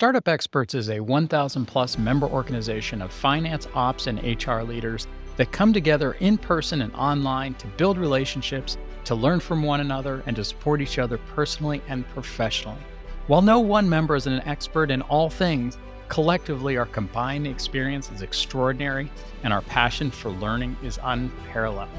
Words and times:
Startup 0.00 0.28
Experts 0.28 0.74
is 0.74 0.88
a 0.88 0.98
1,000 0.98 1.66
plus 1.66 1.98
member 1.98 2.26
organization 2.26 3.02
of 3.02 3.12
finance, 3.12 3.68
ops, 3.74 4.06
and 4.06 4.18
HR 4.22 4.62
leaders 4.62 5.06
that 5.36 5.52
come 5.52 5.74
together 5.74 6.12
in 6.20 6.38
person 6.38 6.80
and 6.80 6.94
online 6.94 7.52
to 7.56 7.66
build 7.76 7.98
relationships, 7.98 8.78
to 9.04 9.14
learn 9.14 9.40
from 9.40 9.62
one 9.62 9.80
another, 9.80 10.22
and 10.24 10.34
to 10.36 10.42
support 10.42 10.80
each 10.80 10.98
other 10.98 11.18
personally 11.34 11.82
and 11.86 12.08
professionally. 12.08 12.80
While 13.26 13.42
no 13.42 13.60
one 13.60 13.86
member 13.86 14.16
is 14.16 14.26
an 14.26 14.40
expert 14.46 14.90
in 14.90 15.02
all 15.02 15.28
things, 15.28 15.76
collectively 16.08 16.78
our 16.78 16.86
combined 16.86 17.46
experience 17.46 18.10
is 18.10 18.22
extraordinary 18.22 19.12
and 19.44 19.52
our 19.52 19.60
passion 19.60 20.10
for 20.10 20.30
learning 20.30 20.78
is 20.82 20.98
unparalleled. 21.02 21.90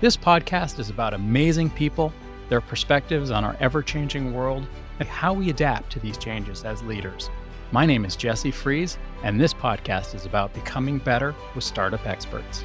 This 0.00 0.16
podcast 0.16 0.78
is 0.78 0.88
about 0.88 1.14
amazing 1.14 1.70
people, 1.70 2.12
their 2.48 2.60
perspectives 2.60 3.32
on 3.32 3.42
our 3.42 3.56
ever 3.58 3.82
changing 3.82 4.34
world, 4.34 4.64
and 5.00 5.08
how 5.08 5.32
we 5.32 5.50
adapt 5.50 5.90
to 5.90 5.98
these 5.98 6.16
changes 6.16 6.64
as 6.64 6.82
leaders. 6.82 7.28
My 7.72 7.86
name 7.86 8.04
is 8.04 8.16
Jesse 8.16 8.50
Fries, 8.50 8.98
and 9.22 9.40
this 9.40 9.54
podcast 9.54 10.16
is 10.16 10.26
about 10.26 10.52
becoming 10.54 10.98
better 10.98 11.36
with 11.54 11.62
startup 11.62 12.04
experts. 12.04 12.64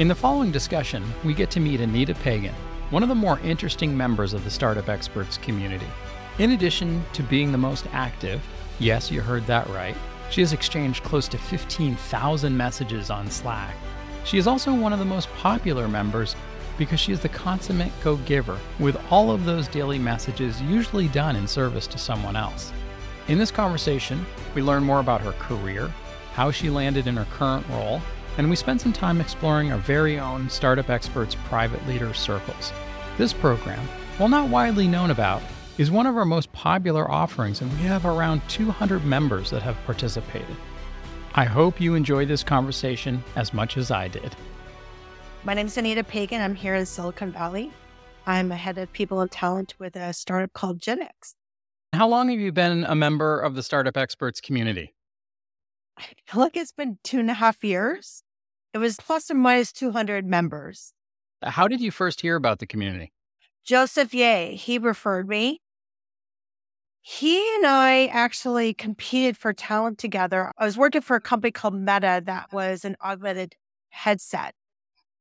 In 0.00 0.08
the 0.08 0.16
following 0.16 0.50
discussion, 0.50 1.04
we 1.24 1.32
get 1.32 1.48
to 1.52 1.60
meet 1.60 1.80
Anita 1.80 2.14
Pagin, 2.14 2.54
one 2.90 3.04
of 3.04 3.08
the 3.08 3.14
more 3.14 3.38
interesting 3.44 3.96
members 3.96 4.32
of 4.32 4.42
the 4.42 4.50
startup 4.50 4.88
experts 4.88 5.38
community. 5.38 5.86
In 6.40 6.50
addition 6.50 7.04
to 7.12 7.22
being 7.22 7.52
the 7.52 7.58
most 7.58 7.86
active, 7.92 8.42
yes, 8.80 9.12
you 9.12 9.20
heard 9.20 9.46
that 9.46 9.68
right, 9.68 9.96
she 10.28 10.40
has 10.40 10.52
exchanged 10.52 11.04
close 11.04 11.28
to 11.28 11.38
15,000 11.38 12.56
messages 12.56 13.10
on 13.10 13.30
Slack. 13.30 13.76
She 14.24 14.38
is 14.38 14.48
also 14.48 14.74
one 14.74 14.92
of 14.92 14.98
the 14.98 15.04
most 15.04 15.28
popular 15.34 15.86
members 15.86 16.34
because 16.78 17.00
she 17.00 17.12
is 17.12 17.20
the 17.20 17.28
consummate 17.28 17.92
go 18.02 18.16
giver, 18.16 18.58
with 18.78 18.96
all 19.10 19.30
of 19.30 19.44
those 19.44 19.68
daily 19.68 19.98
messages 19.98 20.60
usually 20.62 21.08
done 21.08 21.36
in 21.36 21.46
service 21.46 21.86
to 21.88 21.98
someone 21.98 22.36
else. 22.36 22.72
In 23.28 23.38
this 23.38 23.50
conversation, 23.50 24.24
we 24.54 24.62
learn 24.62 24.82
more 24.82 25.00
about 25.00 25.20
her 25.20 25.32
career, 25.32 25.92
how 26.32 26.50
she 26.50 26.70
landed 26.70 27.06
in 27.06 27.16
her 27.16 27.26
current 27.32 27.66
role, 27.68 28.00
and 28.38 28.48
we 28.48 28.56
spend 28.56 28.80
some 28.80 28.92
time 28.92 29.20
exploring 29.20 29.70
our 29.70 29.78
very 29.78 30.18
own 30.18 30.48
Startup 30.48 30.88
Experts 30.88 31.36
private 31.44 31.86
leader 31.86 32.14
circles. 32.14 32.72
This 33.18 33.32
program, 33.32 33.86
while 34.16 34.28
not 34.28 34.48
widely 34.48 34.88
known 34.88 35.10
about, 35.10 35.42
is 35.78 35.90
one 35.90 36.06
of 36.06 36.16
our 36.16 36.24
most 36.24 36.52
popular 36.52 37.10
offerings, 37.10 37.60
and 37.60 37.70
we 37.72 37.78
have 37.84 38.04
around 38.04 38.42
200 38.48 39.04
members 39.04 39.50
that 39.50 39.62
have 39.62 39.76
participated. 39.84 40.56
I 41.34 41.44
hope 41.44 41.80
you 41.80 41.94
enjoy 41.94 42.26
this 42.26 42.42
conversation 42.42 43.22
as 43.36 43.54
much 43.54 43.76
as 43.76 43.90
I 43.90 44.08
did. 44.08 44.36
My 45.44 45.54
name 45.54 45.66
is 45.66 45.76
Anita 45.76 46.04
Pagin. 46.04 46.40
I'm 46.40 46.54
here 46.54 46.76
in 46.76 46.86
Silicon 46.86 47.32
Valley. 47.32 47.72
I'm 48.26 48.52
a 48.52 48.56
head 48.56 48.78
of 48.78 48.92
people 48.92 49.20
and 49.20 49.28
talent 49.28 49.74
with 49.76 49.96
a 49.96 50.12
startup 50.12 50.52
called 50.52 50.78
JITX. 50.78 51.34
How 51.92 52.06
long 52.06 52.28
have 52.28 52.38
you 52.38 52.52
been 52.52 52.84
a 52.84 52.94
member 52.94 53.40
of 53.40 53.56
the 53.56 53.62
Startup 53.64 53.96
Experts 53.96 54.40
community? 54.40 54.94
I 55.98 56.04
feel 56.28 56.40
like 56.40 56.56
it's 56.56 56.70
been 56.70 56.98
two 57.02 57.18
and 57.18 57.28
a 57.28 57.34
half 57.34 57.64
years. 57.64 58.22
It 58.72 58.78
was 58.78 58.96
plus 58.98 59.32
or 59.32 59.34
minus 59.34 59.72
200 59.72 60.24
members. 60.24 60.92
How 61.42 61.66
did 61.66 61.80
you 61.80 61.90
first 61.90 62.20
hear 62.20 62.36
about 62.36 62.60
the 62.60 62.66
community? 62.66 63.12
Joseph 63.64 64.14
Ye, 64.14 64.54
he 64.54 64.78
referred 64.78 65.28
me. 65.28 65.60
He 67.00 67.36
and 67.56 67.66
I 67.66 68.06
actually 68.12 68.74
competed 68.74 69.36
for 69.36 69.52
talent 69.52 69.98
together. 69.98 70.52
I 70.56 70.64
was 70.64 70.78
working 70.78 71.00
for 71.00 71.16
a 71.16 71.20
company 71.20 71.50
called 71.50 71.74
Meta 71.74 72.22
that 72.26 72.52
was 72.52 72.84
an 72.84 72.94
augmented 73.02 73.56
headset 73.90 74.54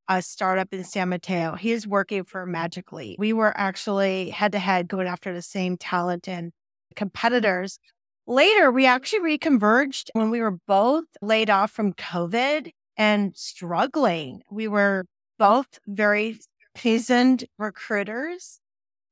a 0.08 0.22
startup 0.22 0.74
in 0.74 0.84
San 0.84 1.10
Mateo. 1.10 1.56
He 1.56 1.72
is 1.72 1.88
working 1.88 2.24
for 2.24 2.46
Magic 2.46 2.92
Leap. 2.92 3.18
We 3.20 3.34
were 3.34 3.54
actually 3.58 4.30
head 4.30 4.52
to 4.54 4.60
head 4.60 4.88
going 4.88 5.08
after 5.08 5.34
the 5.34 5.42
same 5.42 5.78
talent 5.78 6.28
and 6.28 6.52
competitors. 6.96 7.80
Later, 8.28 8.72
we 8.72 8.86
actually 8.86 9.38
reconverged 9.38 10.10
when 10.14 10.30
we 10.30 10.42
were 10.42 10.58
both 10.68 11.06
laid 11.22 11.50
off 11.50 11.72
from 11.72 11.94
COVID 11.94 12.72
and 12.98 13.36
struggling. 13.36 14.42
We 14.52 14.67
were 14.67 15.06
both 15.40 15.80
very 15.88 16.40
seasoned 16.78 17.45
recruiters 17.58 18.60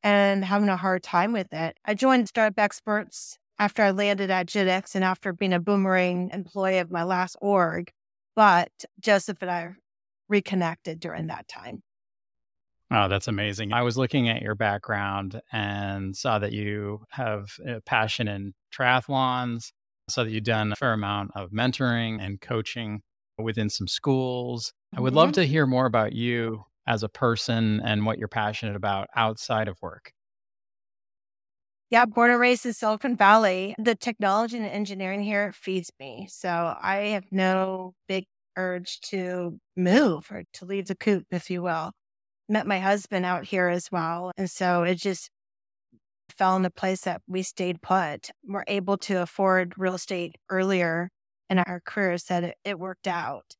and 0.04 0.46
having 0.46 0.70
a 0.70 0.78
hard 0.78 1.04
time 1.04 1.34
with 1.34 1.52
it. 1.54 1.78
I 1.86 1.94
joined 1.94 2.30
Startup 2.30 2.58
Experts 2.58 3.38
after 3.58 3.84
I 3.84 3.92
landed 3.92 4.30
at 4.30 4.48
JITX 4.48 4.96
and 4.96 5.04
after 5.04 5.34
being 5.34 5.54
a 5.54 5.60
boomerang 5.60 6.30
employee 6.32 6.78
of 6.78 6.92
my 6.92 7.04
last 7.04 7.36
org. 7.42 7.92
But 8.36 8.72
Joseph 9.00 9.42
and 9.42 9.52
I 9.52 9.76
reconnected 10.30 11.00
during 11.00 11.28
that 11.28 11.48
time. 11.48 11.82
Oh, 12.92 13.08
that's 13.08 13.28
amazing. 13.28 13.72
I 13.72 13.84
was 13.84 13.98
looking 13.98 14.30
at 14.30 14.42
your 14.42 14.56
background 14.56 15.42
and 15.52 16.16
saw 16.16 16.40
that 16.40 16.54
you 16.54 17.04
have 17.12 17.50
a 17.68 17.82
passion 17.82 18.28
in 18.28 18.54
triathlons, 18.76 19.72
saw 20.10 20.24
that 20.24 20.32
you've 20.32 20.44
done 20.44 20.72
a 20.72 20.76
fair 20.76 20.94
amount 20.94 21.32
of 21.36 21.52
mentoring 21.52 22.24
and 22.24 22.42
coaching 22.42 23.02
within 23.38 23.70
some 23.70 23.88
schools. 23.88 24.74
I 24.96 25.02
would 25.02 25.10
mm-hmm. 25.10 25.18
love 25.18 25.32
to 25.34 25.46
hear 25.46 25.68
more 25.68 25.86
about 25.86 26.14
you 26.14 26.64
as 26.88 27.04
a 27.04 27.10
person 27.10 27.80
and 27.86 28.06
what 28.06 28.18
you're 28.18 28.28
passionate 28.28 28.76
about 28.76 29.08
outside 29.16 29.68
of 29.68 29.78
work. 29.82 30.12
Yeah, 31.92 32.06
born 32.06 32.32
and 32.32 32.40
raised 32.40 32.66
in 32.66 32.74
Silicon 32.74 33.16
Valley. 33.16 33.76
The 33.80 33.96
technology 33.96 34.58
and 34.58 34.66
engineering 34.66 35.24
here 35.24 35.52
feeds 35.52 35.92
me. 36.00 36.28
So 36.30 36.50
I 36.50 36.98
have 37.14 37.26
no 37.32 37.94
big 38.08 38.26
urge 38.60 39.00
to 39.00 39.60
move 39.78 40.28
or 40.30 40.44
to 40.54 40.66
leave 40.66 40.88
the 40.88 40.96
coop, 40.96 41.26
if 41.32 41.50
you 41.50 41.62
will. 41.62 41.94
Met 42.50 42.68
my 42.68 42.80
husband 42.80 43.26
out 43.26 43.46
here 43.46 43.70
as 43.70 43.90
well. 43.92 44.32
And 44.38 44.50
so 44.50 44.84
it 44.84 44.96
just 44.96 45.30
fell 46.30 46.58
into 46.58 46.70
place 46.70 47.02
that 47.02 47.22
we 47.28 47.42
stayed 47.42 47.82
put. 47.82 48.32
We're 48.46 48.66
able 48.68 48.98
to 48.98 49.22
afford 49.22 49.74
real 49.78 49.96
estate 49.96 50.36
earlier 50.50 51.10
in 51.50 51.60
our 51.60 51.82
careers 51.86 52.26
that 52.26 52.44
it, 52.44 52.58
it 52.66 52.80
worked 52.80 53.08
out. 53.08 53.56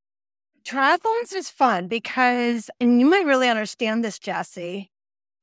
Triathlons 0.68 1.34
is 1.34 1.50
fun 1.50 1.88
because, 1.88 2.70
and 2.80 3.00
you 3.00 3.06
might 3.10 3.26
really 3.26 3.48
understand 3.48 4.04
this, 4.04 4.20
Jesse. 4.20 4.92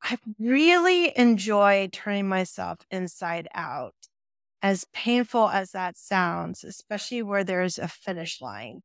I 0.03 0.19
really 0.39 1.17
enjoy 1.17 1.89
turning 1.91 2.29
myself 2.29 2.81
inside 2.91 3.49
out, 3.55 3.95
as 4.63 4.85
painful 4.93 5.49
as 5.49 5.73
that 5.73 5.97
sounds, 5.97 6.63
especially 6.63 7.23
where 7.23 7.43
there's 7.43 7.79
a 7.79 7.89
finish 7.89 8.41
line 8.41 8.83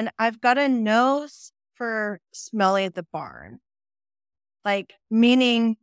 and 0.00 0.10
I've 0.18 0.40
got 0.40 0.56
a 0.56 0.66
nose 0.66 1.52
for 1.74 2.20
smelling 2.32 2.92
the 2.94 3.02
barn. 3.12 3.58
Like, 4.64 4.94
meaning, 5.10 5.76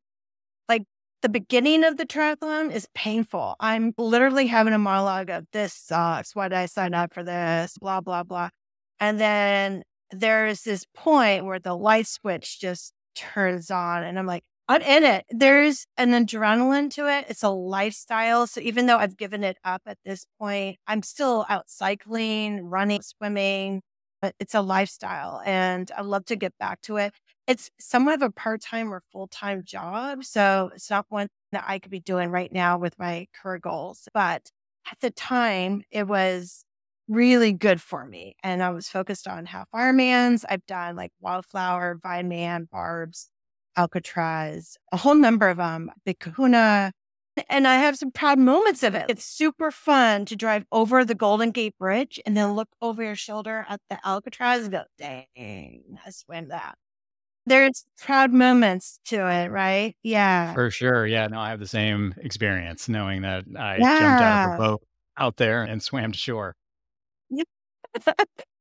like, 0.67 0.85
the 1.22 1.29
beginning 1.29 1.83
of 1.83 1.97
the 1.97 2.05
triathlon 2.07 2.73
is 2.73 2.88
painful. 2.95 3.56
I'm 3.59 3.94
literally 3.95 4.47
having 4.47 4.73
a 4.73 4.79
monologue 4.79 5.29
of 5.29 5.45
this 5.53 5.73
sucks. 5.73 6.35
Why 6.35 6.47
did 6.47 6.57
I 6.57 6.66
sign 6.66 6.95
up 6.95 7.13
for 7.13 7.23
this? 7.23 7.77
Blah, 7.77 8.01
blah, 8.01 8.23
blah. 8.23 8.50
And 9.00 9.19
then 9.19 9.83
there's 10.09 10.63
this 10.63 10.83
point 10.95 11.45
where 11.45 11.59
the 11.59 11.75
light 11.77 12.07
switch 12.07 12.59
just 12.59 12.94
turns 13.16 13.69
on, 13.69 14.03
and 14.03 14.17
I'm 14.17 14.25
like, 14.25 14.44
I'm 14.67 14.81
in 14.81 15.03
it. 15.03 15.25
There's 15.29 15.85
an 15.95 16.09
adrenaline 16.09 16.89
to 16.95 17.07
it. 17.07 17.25
It's 17.29 17.44
a 17.44 17.50
lifestyle. 17.50 18.47
So 18.47 18.61
even 18.61 18.88
though 18.88 18.97
I've 18.97 19.16
given 19.16 19.44
it 19.44 19.57
up 19.63 19.83
at 19.85 20.00
this 20.03 20.25
point, 20.39 20.77
I'm 20.88 21.03
still 21.03 21.45
out 21.50 21.69
cycling, 21.69 22.66
running, 22.66 23.01
swimming, 23.03 23.81
but 24.22 24.35
it's 24.39 24.55
a 24.55 24.61
lifestyle 24.61 25.41
and 25.45 25.91
I 25.95 26.01
love 26.01 26.25
to 26.25 26.35
get 26.35 26.57
back 26.57 26.81
to 26.83 26.97
it. 26.97 27.13
It's 27.47 27.69
somewhat 27.79 28.16
of 28.16 28.22
a 28.22 28.31
part 28.31 28.61
time 28.61 28.94
or 28.94 29.03
full 29.11 29.28
time 29.28 29.63
job. 29.63 30.23
So 30.23 30.72
it's 30.75 30.89
not 30.89 31.05
one 31.09 31.28
that 31.51 31.63
I 31.67 31.79
could 31.79 31.91
be 31.91 32.00
doing 32.00 32.29
right 32.29 32.51
now 32.51 32.77
with 32.77 32.97
my 33.00 33.27
career 33.33 33.59
goals. 33.59 34.07
But 34.13 34.51
at 34.89 35.00
the 35.01 35.11
time, 35.11 35.83
it 35.91 36.07
was 36.07 36.63
really 37.07 37.53
good 37.53 37.81
for 37.81 38.06
me. 38.06 38.35
And 38.44 38.61
I 38.61 38.69
was 38.69 38.89
focused 38.89 39.27
on 39.27 39.45
half 39.45 39.67
Ironmans. 39.73 40.44
I've 40.50 40.66
done 40.66 40.95
like 40.95 41.11
Wildflower, 41.22 42.00
Vineman, 42.03 42.69
Barbs, 42.69 43.29
Alcatraz, 43.77 44.77
a 44.91 44.97
whole 44.97 45.16
number 45.16 45.47
of 45.50 45.57
them, 45.57 45.91
Big 46.06 46.19
Kahuna, 46.19 46.91
and 47.50 47.68
I 47.68 47.75
have 47.78 47.98
some 47.98 48.12
proud 48.12 48.39
moments 48.39 48.84
of 48.84 48.95
it. 48.95 49.06
It's 49.10 49.25
super 49.25 49.72
fun 49.72 50.25
to 50.25 50.36
drive 50.36 50.66
over 50.72 51.04
the 51.04 51.16
Golden 51.16 51.51
Gate 51.51 51.78
Bridge 51.78 52.19
and 52.25 52.36
then 52.36 52.54
look 52.54 52.69
over 52.81 53.04
your 53.04 53.16
shoulder 53.16 53.66
at 53.69 53.81
the 53.89 54.00
Alcatraz 54.06 54.63
and 54.63 54.72
go, 54.72 54.84
dang, 54.98 56.00
I 56.06 56.10
swam 56.10 56.50
that. 56.50 56.75
There's 57.45 57.86
proud 58.01 58.34
moments 58.34 59.00
to 59.06 59.25
it, 59.30 59.50
right? 59.50 59.95
Yeah. 60.04 60.54
For 60.54 60.69
sure. 60.69 61.07
Yeah. 61.07 61.28
No, 61.28 61.39
I 61.39 61.50
have 61.50 61.60
the 61.60 61.68
same 61.68 62.13
experience 62.18 62.89
knowing 62.89 63.22
that 63.22 63.45
I 63.57 63.78
yeah. 63.78 64.00
jumped 64.00 64.22
out 64.22 64.50
of 64.50 64.54
a 64.54 64.57
boat 64.57 64.81
out 65.18 65.38
there 65.38 65.63
and 65.63 65.81
swam 65.81 66.12
to 66.12 66.18
shore. 66.18 66.56
Yeah. 67.30 67.44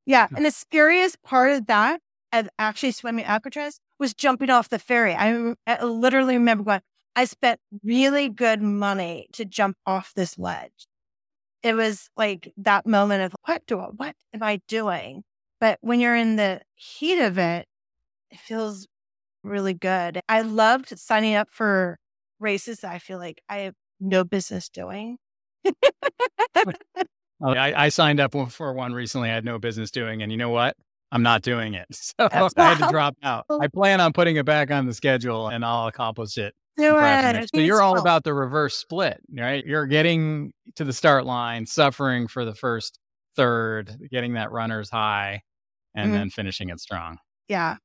yeah. 0.07 0.29
And 0.35 0.45
the 0.45 0.53
scariest 0.53 1.21
part 1.23 1.51
of 1.53 1.67
that, 1.67 2.01
of 2.33 2.49
actually 2.59 2.93
swimming 2.93 3.25
Alcatraz, 3.25 3.81
was 3.99 4.15
jumping 4.15 4.51
off 4.51 4.69
the 4.69 4.79
ferry. 4.79 5.15
I, 5.15 5.55
I 5.67 5.83
literally 5.85 6.35
remember 6.35 6.63
going, 6.63 6.81
I 7.17 7.25
spent 7.25 7.59
really 7.83 8.29
good 8.29 8.61
money 8.61 9.29
to 9.33 9.47
jump 9.47 9.79
off 9.87 10.13
this 10.15 10.39
ledge. 10.39 10.87
It 11.63 11.75
was 11.75 12.11
like 12.17 12.53
that 12.59 12.87
moment 12.87 13.23
of 13.25 13.35
what 13.47 13.63
do 13.67 13.81
I, 13.81 13.87
what 13.87 14.15
am 14.35 14.43
I 14.43 14.61
doing? 14.69 15.25
But 15.59 15.79
when 15.81 15.99
you're 15.99 16.15
in 16.15 16.37
the 16.37 16.61
heat 16.75 17.19
of 17.19 17.39
it, 17.39 17.67
it 18.31 18.39
feels 18.39 18.87
really 19.43 19.73
good. 19.73 20.21
I 20.29 20.43
loved 20.43 20.99
signing 20.99 21.35
up 21.35 21.49
for 21.51 21.99
races 22.39 22.81
that 22.81 22.93
I 22.93 22.99
feel 22.99 23.19
like 23.19 23.41
I 23.49 23.59
have 23.61 23.75
no 23.99 24.23
business 24.23 24.69
doing. 24.69 25.17
Oh, 27.43 27.51
I, 27.51 27.85
I, 27.85 27.89
signed 27.91 28.19
up 28.19 28.35
for 28.51 28.73
one 28.73 28.95
recently 28.95 29.31
I 29.31 29.35
had 29.35 29.45
no 29.45 29.59
business 29.59 29.91
doing. 29.91 30.23
And 30.23 30.33
you 30.33 30.39
know 30.39 30.49
what? 30.49 30.75
I'm 31.13 31.23
not 31.23 31.43
doing 31.43 31.75
it. 31.75 31.87
So 32.19 32.29
I 32.31 32.75
had 32.75 32.79
to 32.79 32.89
drop 32.91 33.17
out. 33.23 33.45
I 33.61 33.69
plan 33.69 34.01
on 34.01 34.13
putting 34.13 34.37
it 34.37 34.47
back 34.47 34.71
on 34.71 34.87
the 34.87 34.95
schedule 34.95 35.49
and 35.49 35.65
I'll 35.65 35.87
accomplish 35.87 36.39
it. 36.39 36.55
Do 36.77 36.97
it. 36.99 37.49
So 37.55 37.61
you're 37.61 37.81
all 37.81 37.99
about 37.99 38.25
the 38.25 38.35
reverse 38.35 38.75
split, 38.75 39.21
right? 39.33 39.65
You're 39.65 39.87
getting 39.87 40.53
to 40.75 40.85
the 40.85 40.93
start 40.93 41.25
line, 41.25 41.67
suffering 41.67 42.29
for 42.29 42.45
the 42.45 42.55
first 42.55 42.99
third, 43.35 43.97
getting 44.11 44.35
that 44.35 44.53
runner's 44.53 44.91
high, 44.91 45.43
and 45.95 46.09
mm-hmm. 46.09 46.19
then 46.19 46.31
finishing 46.31 46.69
it 46.69 46.81
strong. 46.81 47.19
Yeah. 47.49 47.77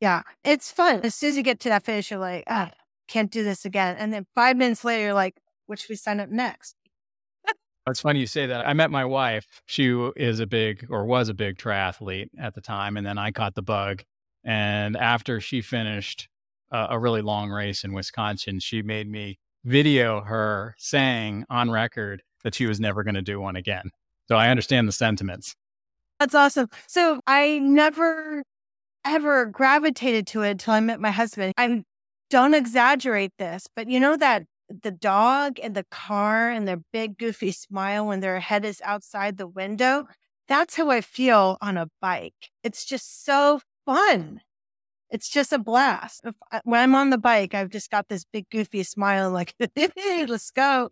Yeah. 0.00 0.22
It's 0.44 0.72
fun. 0.72 1.00
As 1.04 1.14
soon 1.14 1.30
as 1.30 1.36
you 1.36 1.42
get 1.42 1.60
to 1.60 1.68
that 1.68 1.84
finish, 1.84 2.10
you're 2.10 2.18
like, 2.20 2.44
ah, 2.48 2.70
can't 3.06 3.30
do 3.30 3.44
this 3.44 3.64
again. 3.64 3.96
And 3.98 4.12
then 4.12 4.26
five 4.34 4.56
minutes 4.56 4.84
later, 4.84 5.04
you're 5.04 5.14
like, 5.14 5.36
which 5.66 5.88
we 5.88 5.94
sign 5.94 6.20
up 6.20 6.30
next? 6.30 6.74
It's 7.88 8.00
funny 8.00 8.20
you 8.20 8.26
say 8.26 8.46
that. 8.46 8.66
I 8.66 8.72
met 8.72 8.90
my 8.90 9.04
wife. 9.04 9.62
She 9.66 9.90
is 10.16 10.38
a 10.38 10.46
big 10.46 10.86
or 10.90 11.06
was 11.06 11.28
a 11.28 11.34
big 11.34 11.56
triathlete 11.56 12.28
at 12.38 12.54
the 12.54 12.60
time. 12.60 12.96
And 12.96 13.06
then 13.06 13.18
I 13.18 13.30
caught 13.30 13.54
the 13.54 13.62
bug. 13.62 14.02
And 14.44 14.96
after 14.96 15.40
she 15.40 15.60
finished 15.60 16.28
a, 16.70 16.98
really 16.98 17.22
long 17.22 17.50
race 17.50 17.84
in 17.84 17.92
Wisconsin, 17.92 18.60
she 18.60 18.82
made 18.82 19.08
me 19.08 19.38
video 19.64 20.22
her 20.22 20.74
saying 20.78 21.44
on 21.50 21.70
record 21.70 22.22
that 22.44 22.54
she 22.54 22.66
was 22.66 22.80
never 22.80 23.02
going 23.02 23.14
to 23.14 23.22
do 23.22 23.40
one 23.40 23.56
again. 23.56 23.90
So 24.28 24.36
I 24.36 24.48
understand 24.48 24.88
the 24.88 24.92
sentiments. 24.92 25.54
That's 26.18 26.34
awesome. 26.34 26.68
So 26.86 27.20
I 27.26 27.58
never 27.58 28.42
ever 29.04 29.46
gravitated 29.46 30.26
to 30.28 30.42
it 30.42 30.50
until 30.50 30.74
I 30.74 30.80
met 30.80 31.00
my 31.00 31.10
husband. 31.10 31.54
I 31.56 31.82
don't 32.28 32.54
exaggerate 32.54 33.32
this, 33.38 33.66
but 33.74 33.88
you 33.88 33.98
know 33.98 34.16
that 34.16 34.44
the 34.68 34.90
dog 34.90 35.58
and 35.62 35.74
the 35.74 35.86
car 35.90 36.50
and 36.50 36.68
their 36.68 36.80
big 36.92 37.18
goofy 37.18 37.52
smile 37.52 38.06
when 38.06 38.20
their 38.20 38.40
head 38.40 38.64
is 38.64 38.80
outside 38.84 39.36
the 39.36 39.46
window. 39.46 40.06
That's 40.48 40.76
how 40.76 40.90
I 40.90 41.00
feel 41.00 41.58
on 41.60 41.76
a 41.76 41.88
bike. 42.00 42.50
It's 42.62 42.84
just 42.84 43.24
so 43.24 43.60
fun. 43.86 44.40
It's 45.10 45.28
just 45.28 45.52
a 45.52 45.58
blast. 45.58 46.24
I, 46.52 46.60
when 46.64 46.80
I'm 46.80 46.94
on 46.94 47.10
the 47.10 47.18
bike, 47.18 47.54
I've 47.54 47.70
just 47.70 47.90
got 47.90 48.08
this 48.08 48.24
big 48.24 48.48
goofy 48.50 48.82
smile, 48.82 49.30
like, 49.30 49.54
hey, 49.74 50.24
let's 50.28 50.50
go. 50.50 50.90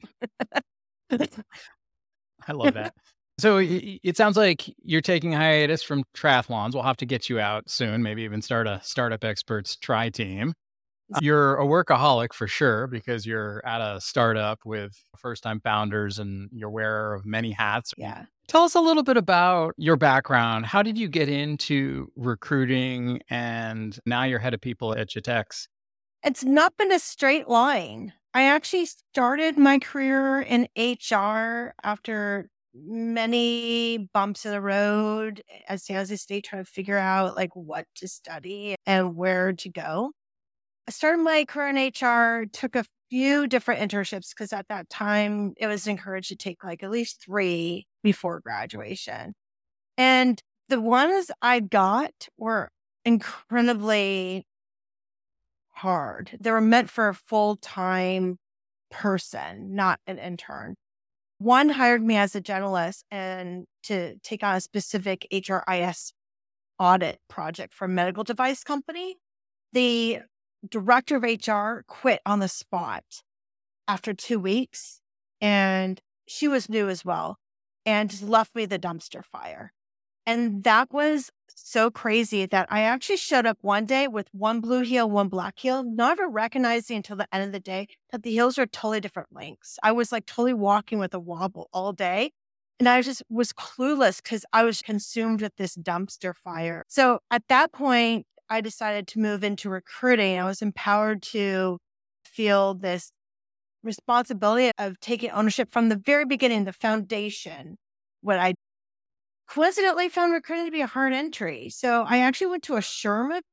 I 1.11 2.53
love 2.53 2.75
that. 2.75 2.95
So 3.39 3.61
it 3.63 4.17
sounds 4.17 4.37
like 4.37 4.69
you're 4.83 5.01
taking 5.01 5.33
hiatus 5.33 5.83
from 5.85 6.03
triathlons. 6.17 6.75
We'll 6.75 6.83
have 6.83 6.97
to 6.97 7.07
get 7.07 7.29
you 7.29 7.39
out 7.39 7.71
soon, 7.71 8.03
maybe 8.03 8.23
even 8.23 8.43
start 8.43 8.67
a 8.67 8.81
startup 8.83 9.23
experts 9.23 9.77
tri 9.77 10.09
team. 10.11 10.55
You're 11.21 11.57
a 11.57 11.65
workaholic 11.65 12.35
for 12.35 12.49
sure 12.49 12.87
because 12.89 13.25
you're 13.25 13.65
at 13.65 13.81
a 13.81 14.01
startup 14.01 14.59
with 14.65 14.93
first 15.17 15.43
time 15.43 15.61
founders 15.61 16.19
and 16.19 16.51
you're 16.53 16.69
wearer 16.69 17.15
of 17.15 17.25
many 17.25 17.53
hats. 17.53 17.95
Yeah. 17.97 18.25
Tell 18.49 18.63
us 18.63 18.75
a 18.75 18.81
little 18.81 19.03
bit 19.03 19.19
about 19.19 19.75
your 19.77 19.97
background. 19.97 20.65
How 20.65 20.83
did 20.83 20.97
you 20.97 21.07
get 21.07 21.29
into 21.29 22.11
recruiting 22.17 23.21
and 23.29 23.99
now 24.07 24.25
you're 24.25 24.39
head 24.39 24.55
of 24.55 24.61
people 24.63 24.97
at 24.97 25.11
JITX? 25.11 25.69
It's 26.25 26.45
not 26.45 26.75
been 26.79 26.91
a 26.91 26.99
straight 26.99 27.49
line. 27.49 28.15
I 28.33 28.45
actually 28.45 28.87
started 28.87 29.59
my 29.59 29.79
career 29.79 30.41
in 30.41 30.67
HR 30.79 31.75
after 31.83 32.49
many 32.75 34.09
bumps 34.15 34.47
in 34.47 34.53
the 34.53 34.63
road 34.63 35.43
eh, 35.51 35.61
as 35.69 35.85
San 35.85 35.97
Jose 35.97 36.17
State 36.17 36.45
trying 36.45 36.65
to 36.65 36.71
figure 36.71 36.99
out 36.99 37.37
like 37.37 37.55
what 37.55 37.85
to 37.97 38.09
study 38.09 38.77
and 38.87 39.15
where 39.15 39.53
to 39.53 39.69
go. 39.69 40.13
Started 40.89 41.23
my 41.23 41.45
career 41.45 41.69
in 41.69 41.77
HR, 41.77 42.47
took 42.51 42.75
a 42.75 42.85
few 43.11 43.47
different 43.47 43.81
internships 43.81 44.31
because 44.31 44.53
at 44.53 44.69
that 44.69 44.89
time 44.89 45.55
it 45.57 45.67
was 45.67 45.87
encouraged 45.87 46.29
to 46.29 46.37
take 46.37 46.65
like 46.65 46.83
at 46.83 46.91
least 46.91 47.23
three 47.23 47.87
before 48.03 48.41
graduation. 48.41 49.35
And 49.97 50.41
the 50.69 50.81
ones 50.81 51.31
I 51.43 51.61
got 51.61 52.29
were 52.37 52.71
incredibly 53.05 54.47
hard. 55.71 56.37
They 56.41 56.51
were 56.51 56.61
meant 56.61 56.91
for 56.91 57.09
a 57.09 57.15
full 57.15 57.57
time 57.57 58.39
person, 58.91 59.75
not 59.75 60.01
an 60.07 60.19
intern. 60.19 60.75
One 61.39 61.69
hired 61.69 62.03
me 62.03 62.17
as 62.17 62.35
a 62.35 62.41
generalist 62.41 63.03
and 63.11 63.65
to 63.85 64.17
take 64.23 64.43
on 64.43 64.57
a 64.57 64.61
specific 64.61 65.27
HRIS 65.33 66.13
audit 66.79 67.19
project 67.29 67.75
for 67.75 67.85
a 67.85 67.89
medical 67.89 68.25
device 68.25 68.65
company. 68.65 69.17
The 69.73 70.21
director 70.69 71.17
of 71.17 71.23
HR 71.23 71.85
quit 71.87 72.21
on 72.25 72.41
the 72.41 72.49
spot 72.49 73.23
after 73.87 74.15
two 74.15 74.39
weeks. 74.39 75.01
And 75.41 76.01
she 76.27 76.49
was 76.49 76.69
new 76.69 76.89
as 76.89 77.05
well 77.05 77.39
and 77.87 78.11
just 78.11 78.23
left 78.23 78.55
me 78.55 78.67
the 78.67 78.79
dumpster 78.79 79.25
fire. 79.25 79.73
And 80.27 80.63
that 80.65 80.93
was 80.93 81.31
so 81.47 81.91
crazy 81.91 82.45
that 82.45 82.67
I 82.71 82.83
actually 82.83 83.17
showed 83.17 83.47
up 83.47 83.57
one 83.63 83.87
day 83.87 84.07
with 84.09 84.29
one 84.33 84.61
blue 84.61 84.83
heel, 84.83 85.09
one 85.09 85.29
black 85.29 85.59
heel, 85.59 85.83
never 85.83 86.29
recognizing 86.29 86.99
until 86.99 87.17
the 87.17 87.27
end 87.35 87.45
of 87.45 87.53
the 87.53 87.61
day 87.61 87.89
that 88.11 88.23
the 88.23 88.33
heels 88.33 88.59
are 88.59 88.67
totally 88.67 89.01
different 89.01 89.31
lengths. 89.33 89.79
I 89.83 89.93
was 89.93 90.13
like 90.13 90.27
totally 90.27 90.53
walking 90.53 90.99
with 90.99 91.15
a 91.15 91.19
wobble 91.19 91.71
all 91.73 91.95
day. 91.95 92.33
And 92.79 92.89
I 92.89 93.01
just 93.01 93.23
was 93.31 93.53
clueless 93.53 94.23
because 94.23 94.45
I 94.53 94.65
was 94.65 94.83
consumed 94.83 95.41
with 95.41 95.57
this 95.57 95.77
dumpster 95.77 96.35
fire. 96.35 96.85
So 96.89 97.21
at 97.31 97.43
that 97.49 97.73
point, 97.73 98.27
I 98.51 98.61
decided 98.61 99.07
to 99.09 99.19
move 99.19 99.45
into 99.45 99.69
recruiting, 99.71 100.39
I 100.39 100.45
was 100.45 100.63
empowered 100.63 101.23
to 101.35 101.79
feel 102.25 102.75
this 102.75 103.11
responsibility 103.83 104.71
of 104.79 105.01
taking 105.01 105.31
ownership 105.31 105.73
from 105.73 105.89
the 105.89 105.97
very 105.97 106.25
beginning, 106.25 106.65
the 106.65 106.73
foundation. 106.73 107.77
What 108.21 108.39
I 108.39 108.55
coincidentally 109.49 110.09
found 110.09 110.33
recruiting 110.33 110.67
to 110.67 110.71
be 110.73 110.81
a 110.81 110.87
hard 110.87 111.13
entry. 111.13 111.71
So 111.71 112.05
I 112.07 112.19
actually 112.19 112.49
went 112.49 112.63
to 112.65 112.77
a 112.77 112.81
SHRM 112.81 113.31
event, 113.31 113.45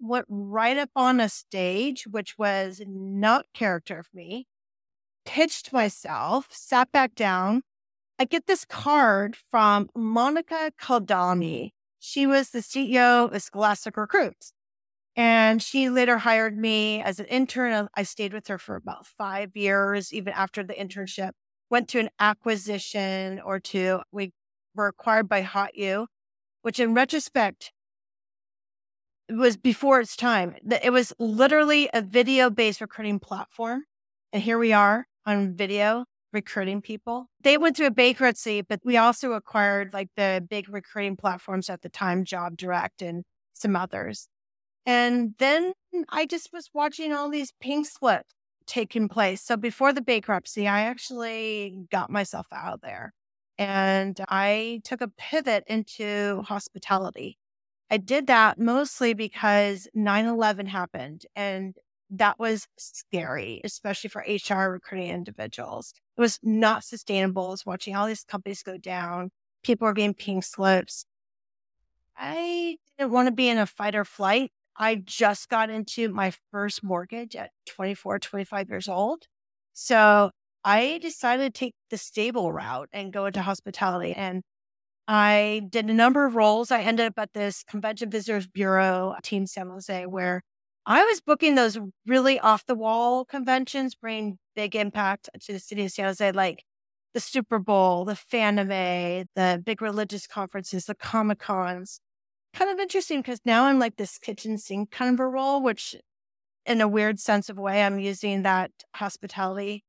went 0.00 0.26
right 0.28 0.76
up 0.76 0.90
on 0.96 1.20
a 1.20 1.28
stage, 1.28 2.06
which 2.10 2.38
was 2.38 2.80
not 2.86 3.46
character 3.54 4.02
for 4.02 4.16
me, 4.16 4.46
pitched 5.24 5.72
myself, 5.72 6.48
sat 6.50 6.90
back 6.92 7.14
down. 7.14 7.62
I 8.18 8.24
get 8.24 8.46
this 8.46 8.64
card 8.64 9.36
from 9.50 9.88
Monica 9.94 10.72
Caldani, 10.80 11.70
she 12.04 12.26
was 12.26 12.50
the 12.50 12.58
CEO 12.58 13.32
of 13.32 13.42
Scholastic 13.42 13.96
Recruits. 13.96 14.52
And 15.14 15.62
she 15.62 15.88
later 15.88 16.18
hired 16.18 16.58
me 16.58 17.00
as 17.00 17.20
an 17.20 17.26
intern. 17.26 17.88
I 17.94 18.02
stayed 18.02 18.32
with 18.32 18.48
her 18.48 18.58
for 18.58 18.74
about 18.74 19.06
five 19.06 19.54
years, 19.54 20.12
even 20.12 20.32
after 20.32 20.64
the 20.64 20.74
internship. 20.74 21.30
Went 21.70 21.88
to 21.90 22.00
an 22.00 22.10
acquisition 22.18 23.40
or 23.40 23.60
two. 23.60 24.00
We 24.10 24.32
were 24.74 24.88
acquired 24.88 25.28
by 25.28 25.42
Hot 25.42 25.70
HotU, 25.78 26.06
which 26.62 26.80
in 26.80 26.92
retrospect 26.92 27.72
was 29.30 29.56
before 29.56 30.00
its 30.00 30.16
time. 30.16 30.56
It 30.82 30.92
was 30.92 31.12
literally 31.20 31.88
a 31.94 32.02
video 32.02 32.50
based 32.50 32.80
recruiting 32.80 33.20
platform. 33.20 33.84
And 34.32 34.42
here 34.42 34.58
we 34.58 34.72
are 34.72 35.06
on 35.24 35.54
video 35.54 36.06
recruiting 36.32 36.80
people. 36.80 37.28
They 37.42 37.58
went 37.58 37.76
through 37.76 37.86
a 37.86 37.90
bankruptcy, 37.90 38.62
but 38.62 38.80
we 38.84 38.96
also 38.96 39.32
acquired 39.32 39.92
like 39.92 40.08
the 40.16 40.44
big 40.48 40.68
recruiting 40.68 41.16
platforms 41.16 41.68
at 41.68 41.82
the 41.82 41.88
time, 41.88 42.24
Job 42.24 42.56
Direct 42.56 43.02
and 43.02 43.24
some 43.52 43.76
others. 43.76 44.28
And 44.86 45.34
then 45.38 45.72
I 46.08 46.26
just 46.26 46.52
was 46.52 46.70
watching 46.74 47.12
all 47.12 47.30
these 47.30 47.52
pink 47.60 47.86
slips 47.86 48.34
taking 48.66 49.08
place. 49.08 49.42
So 49.42 49.56
before 49.56 49.92
the 49.92 50.02
bankruptcy, 50.02 50.66
I 50.66 50.82
actually 50.82 51.86
got 51.90 52.10
myself 52.10 52.46
out 52.52 52.74
of 52.74 52.80
there 52.80 53.12
and 53.58 54.18
I 54.28 54.80
took 54.84 55.00
a 55.00 55.08
pivot 55.08 55.64
into 55.66 56.42
hospitality. 56.42 57.38
I 57.90 57.98
did 57.98 58.26
that 58.28 58.58
mostly 58.58 59.14
because 59.14 59.86
9 59.94 60.26
11 60.26 60.66
happened 60.66 61.26
and 61.36 61.76
that 62.12 62.38
was 62.38 62.66
scary, 62.78 63.60
especially 63.64 64.10
for 64.10 64.24
HR 64.28 64.70
recruiting 64.70 65.08
individuals. 65.08 65.94
It 66.16 66.20
was 66.20 66.38
not 66.42 66.84
sustainable. 66.84 67.46
I 67.46 67.50
was 67.50 67.66
watching 67.66 67.96
all 67.96 68.06
these 68.06 68.24
companies 68.24 68.62
go 68.62 68.76
down. 68.76 69.30
People 69.62 69.86
were 69.86 69.94
getting 69.94 70.14
pink 70.14 70.44
slips. 70.44 71.06
I 72.16 72.76
didn't 72.98 73.12
want 73.12 73.28
to 73.28 73.32
be 73.32 73.48
in 73.48 73.58
a 73.58 73.66
fight 73.66 73.94
or 73.94 74.04
flight. 74.04 74.52
I 74.76 74.96
just 74.96 75.48
got 75.48 75.70
into 75.70 76.08
my 76.10 76.32
first 76.50 76.84
mortgage 76.84 77.34
at 77.34 77.50
24, 77.66 78.18
25 78.18 78.68
years 78.68 78.88
old. 78.88 79.24
So 79.72 80.30
I 80.64 80.98
decided 81.00 81.54
to 81.54 81.58
take 81.58 81.74
the 81.90 81.96
stable 81.96 82.52
route 82.52 82.88
and 82.92 83.12
go 83.12 83.26
into 83.26 83.42
hospitality. 83.42 84.12
And 84.12 84.42
I 85.08 85.62
did 85.70 85.88
a 85.88 85.94
number 85.94 86.26
of 86.26 86.36
roles. 86.36 86.70
I 86.70 86.82
ended 86.82 87.06
up 87.06 87.18
at 87.18 87.32
this 87.32 87.64
convention 87.64 88.10
visitors 88.10 88.46
bureau, 88.46 89.14
Team 89.22 89.46
San 89.46 89.68
Jose, 89.68 90.06
where 90.06 90.42
I 90.84 91.04
was 91.04 91.20
booking 91.20 91.54
those 91.54 91.78
really 92.06 92.40
off 92.40 92.66
the 92.66 92.74
wall 92.74 93.24
conventions, 93.24 93.94
bringing 93.94 94.38
big 94.56 94.74
impact 94.74 95.28
to 95.40 95.52
the 95.52 95.58
city 95.60 95.84
of 95.84 95.92
San 95.92 96.06
Jose, 96.06 96.32
like 96.32 96.64
the 97.14 97.20
Super 97.20 97.58
Bowl, 97.58 98.04
the 98.04 98.14
Fanime, 98.14 99.26
the 99.36 99.62
big 99.64 99.80
religious 99.80 100.26
conferences, 100.26 100.86
the 100.86 100.94
Comic 100.94 101.38
Cons. 101.38 102.00
Kind 102.54 102.70
of 102.70 102.78
interesting 102.80 103.20
because 103.20 103.40
now 103.44 103.64
I'm 103.64 103.78
like 103.78 103.96
this 103.96 104.18
kitchen 104.18 104.58
sink 104.58 104.90
kind 104.90 105.14
of 105.14 105.20
a 105.20 105.26
role, 105.28 105.62
which 105.62 105.94
in 106.66 106.80
a 106.80 106.88
weird 106.88 107.20
sense 107.20 107.48
of 107.48 107.58
way, 107.58 107.82
I'm 107.82 107.98
using 107.98 108.42
that 108.42 108.70
hospitality 108.94 109.84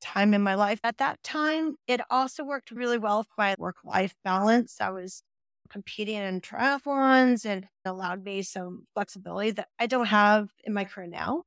time 0.00 0.34
in 0.34 0.42
my 0.42 0.54
life. 0.54 0.80
At 0.84 0.98
that 0.98 1.22
time, 1.22 1.76
it 1.86 2.00
also 2.10 2.44
worked 2.44 2.70
really 2.70 2.98
well 2.98 3.22
for 3.24 3.34
my 3.38 3.56
work 3.58 3.76
life 3.84 4.14
balance. 4.24 4.76
I 4.80 4.90
was 4.90 5.22
competing 5.70 6.16
in 6.16 6.40
triathlons 6.40 7.44
and 7.44 7.66
allowed 7.84 8.24
me 8.24 8.42
some 8.42 8.86
flexibility 8.94 9.50
that 9.52 9.68
I 9.78 9.86
don't 9.86 10.06
have 10.06 10.48
in 10.64 10.72
my 10.72 10.84
career 10.84 11.06
now. 11.06 11.44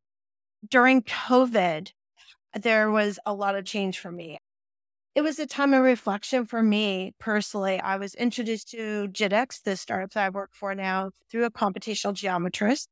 During 0.68 1.04
COVID, 1.04 1.92
there 2.54 2.90
was 2.92 3.20
a 3.26 3.34
lot 3.34 3.56
of 3.56 3.66
change 3.66 4.00
for 4.00 4.12
me. 4.12 4.38
It 5.16 5.22
was 5.22 5.40
a 5.40 5.48
time 5.48 5.74
of 5.74 5.84
reflection 5.84 6.46
for 6.46 6.62
me 6.62 7.14
personally. 7.20 7.80
I 7.80 7.98
was 7.98 8.14
introduced 8.14 8.70
to 8.72 9.08
JITX, 9.08 9.64
the 9.64 9.76
startup 9.76 10.12
that 10.12 10.26
I 10.26 10.30
work 10.30 10.52
for 10.54 10.76
now, 10.76 11.12
through 11.32 11.46
a 11.46 11.52
computational 11.52 12.14
geometrist. 12.14 12.86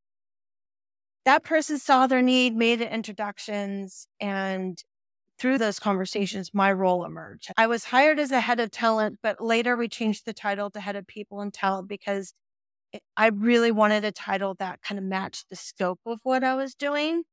That 1.25 1.43
person 1.43 1.77
saw 1.77 2.07
their 2.07 2.21
need, 2.21 2.55
made 2.55 2.81
introductions, 2.81 4.07
and 4.19 4.81
through 5.37 5.57
those 5.57 5.79
conversations, 5.79 6.51
my 6.53 6.71
role 6.71 7.05
emerged. 7.05 7.51
I 7.57 7.67
was 7.67 7.85
hired 7.85 8.19
as 8.19 8.31
a 8.31 8.39
head 8.39 8.59
of 8.59 8.71
talent, 8.71 9.19
but 9.21 9.41
later 9.41 9.75
we 9.75 9.87
changed 9.87 10.25
the 10.25 10.33
title 10.33 10.69
to 10.71 10.79
head 10.79 10.95
of 10.95 11.07
people 11.07 11.41
and 11.41 11.53
talent 11.53 11.87
because 11.87 12.33
I 13.17 13.27
really 13.27 13.71
wanted 13.71 14.05
a 14.05 14.11
title 14.11 14.55
that 14.59 14.81
kind 14.81 14.97
of 14.97 15.05
matched 15.05 15.49
the 15.49 15.55
scope 15.55 15.99
of 16.05 16.19
what 16.23 16.43
I 16.43 16.55
was 16.55 16.75
doing. 16.75 17.23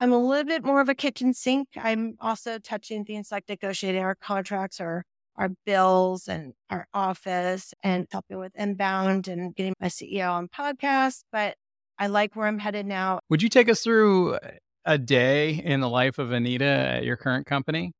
I'm 0.00 0.12
a 0.12 0.18
little 0.18 0.44
bit 0.44 0.64
more 0.64 0.80
of 0.80 0.88
a 0.88 0.94
kitchen 0.94 1.32
sink. 1.32 1.68
I'm 1.76 2.16
also 2.20 2.58
touching 2.58 3.04
things 3.04 3.30
like 3.30 3.44
negotiating 3.48 4.02
our 4.02 4.14
contracts 4.14 4.80
or 4.80 5.04
our 5.36 5.50
bills 5.64 6.28
and 6.28 6.52
our 6.70 6.86
office 6.92 7.72
and 7.82 8.06
helping 8.10 8.38
with 8.38 8.52
inbound 8.54 9.28
and 9.28 9.54
getting 9.54 9.74
my 9.80 9.88
CEO 9.88 10.30
on 10.32 10.48
podcasts. 10.48 11.22
But 11.32 11.56
I 11.98 12.08
like 12.08 12.36
where 12.36 12.46
I'm 12.46 12.58
headed 12.58 12.86
now. 12.86 13.20
Would 13.30 13.42
you 13.42 13.48
take 13.48 13.68
us 13.70 13.82
through 13.82 14.34
uh, 14.34 14.50
a 14.86 14.96
day 14.96 15.50
in 15.50 15.80
the 15.80 15.88
life 15.88 16.18
of 16.18 16.32
Anita 16.32 16.64
at 16.64 17.04
your 17.04 17.16
current 17.16 17.46
company? 17.46 17.92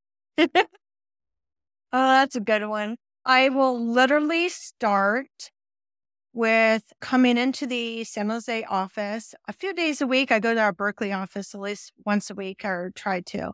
oh, 0.38 0.46
that's 1.92 2.34
a 2.34 2.40
good 2.40 2.66
one. 2.66 2.96
I 3.24 3.50
will 3.50 3.78
literally 3.78 4.48
start 4.48 5.50
with 6.32 6.84
coming 7.00 7.36
into 7.36 7.66
the 7.66 8.04
San 8.04 8.30
Jose 8.30 8.64
office 8.64 9.34
a 9.46 9.52
few 9.52 9.74
days 9.74 10.00
a 10.00 10.06
week. 10.06 10.32
I 10.32 10.38
go 10.40 10.54
to 10.54 10.60
our 10.60 10.72
Berkeley 10.72 11.12
office 11.12 11.54
at 11.54 11.60
least 11.60 11.92
once 12.06 12.30
a 12.30 12.34
week 12.34 12.64
or 12.64 12.92
try 12.94 13.20
to. 13.20 13.52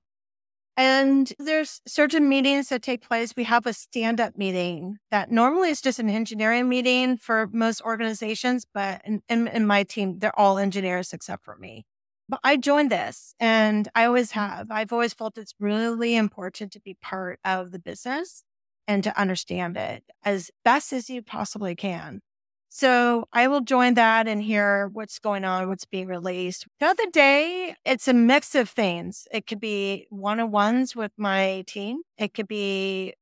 And 0.77 1.33
there's 1.39 1.81
certain 1.89 2.29
meetings 2.29 2.69
that 2.69 2.83
take 2.83 3.01
place. 3.01 3.33
We 3.35 3.45
have 3.45 3.65
a 3.65 3.73
stand 3.73 4.21
up 4.21 4.37
meeting 4.37 4.99
that 5.11 5.31
normally 5.31 5.71
is 5.71 5.81
just 5.81 5.99
an 5.99 6.11
engineering 6.11 6.69
meeting 6.69 7.17
for 7.17 7.49
most 7.51 7.81
organizations, 7.81 8.67
but 8.75 9.01
in, 9.07 9.23
in, 9.29 9.49
in 9.49 9.67
my 9.67 9.85
team, 9.85 10.19
they're 10.19 10.39
all 10.39 10.59
engineers 10.59 11.15
except 11.15 11.45
for 11.45 11.57
me. 11.57 11.87
But 12.29 12.41
I 12.43 12.57
joined 12.57 12.91
this 12.91 13.35
and 13.39 13.89
I 13.95 14.05
always 14.07 14.33
have. 14.33 14.71
I've 14.71 14.93
always 14.93 15.15
felt 15.15 15.39
it's 15.39 15.55
really 15.61 16.17
important 16.17 16.73
to 16.73 16.81
be 16.81 16.95
part 17.01 17.39
of 17.45 17.71
the 17.71 17.79
business 17.79 18.43
and 18.89 19.03
to 19.05 19.19
understand 19.21 19.77
it 19.77 20.05
as 20.25 20.51
best 20.65 20.93
as 20.93 21.09
you 21.09 21.23
possibly 21.23 21.75
can. 21.77 22.21
So 22.69 23.27
I 23.33 23.49
will 23.49 23.61
join 23.61 23.95
that 23.95 24.27
and 24.29 24.43
hear 24.43 24.89
what's 24.93 25.19
going 25.19 25.45
on, 25.45 25.69
what's 25.69 25.85
being 25.85 26.09
released. 26.09 26.67
The 26.81 26.87
other 26.87 27.07
day, 27.11 27.75
it's 27.85 28.09
a 28.09 28.13
mix 28.13 28.55
of 28.55 28.69
things. 28.69 29.27
It 29.33 29.47
could 29.47 29.61
be 29.61 30.07
one 30.11 30.41
on 30.41 30.51
ones 30.51 30.95
with 30.97 31.13
my 31.17 31.65
team, 31.67 32.03
it 32.19 32.35
could 32.35 32.49
be 32.49 33.15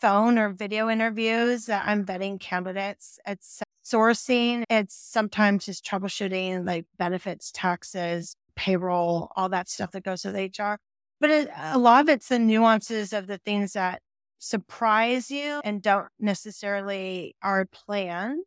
phone 0.00 0.38
or 0.38 0.50
video 0.50 0.90
interviews 0.90 1.66
that 1.66 1.84
I'm 1.86 2.04
vetting 2.04 2.40
candidates. 2.40 3.18
It's 3.26 3.62
sourcing. 3.84 4.64
It's 4.70 4.94
sometimes 4.94 5.66
just 5.66 5.84
troubleshooting 5.84 6.66
like 6.66 6.86
benefits, 6.98 7.52
taxes, 7.52 8.36
payroll, 8.56 9.30
all 9.36 9.48
that 9.50 9.68
stuff 9.68 9.92
that 9.92 10.04
goes 10.04 10.24
with 10.24 10.34
HR. 10.34 10.74
But 11.20 11.30
it, 11.30 11.50
a 11.56 11.78
lot 11.78 12.02
of 12.02 12.08
it's 12.08 12.28
the 12.28 12.38
nuances 12.38 13.12
of 13.12 13.26
the 13.26 13.38
things 13.38 13.74
that 13.74 14.00
surprise 14.38 15.30
you 15.30 15.60
and 15.64 15.80
don't 15.80 16.08
necessarily 16.18 17.34
are 17.42 17.66
planned 17.66 18.44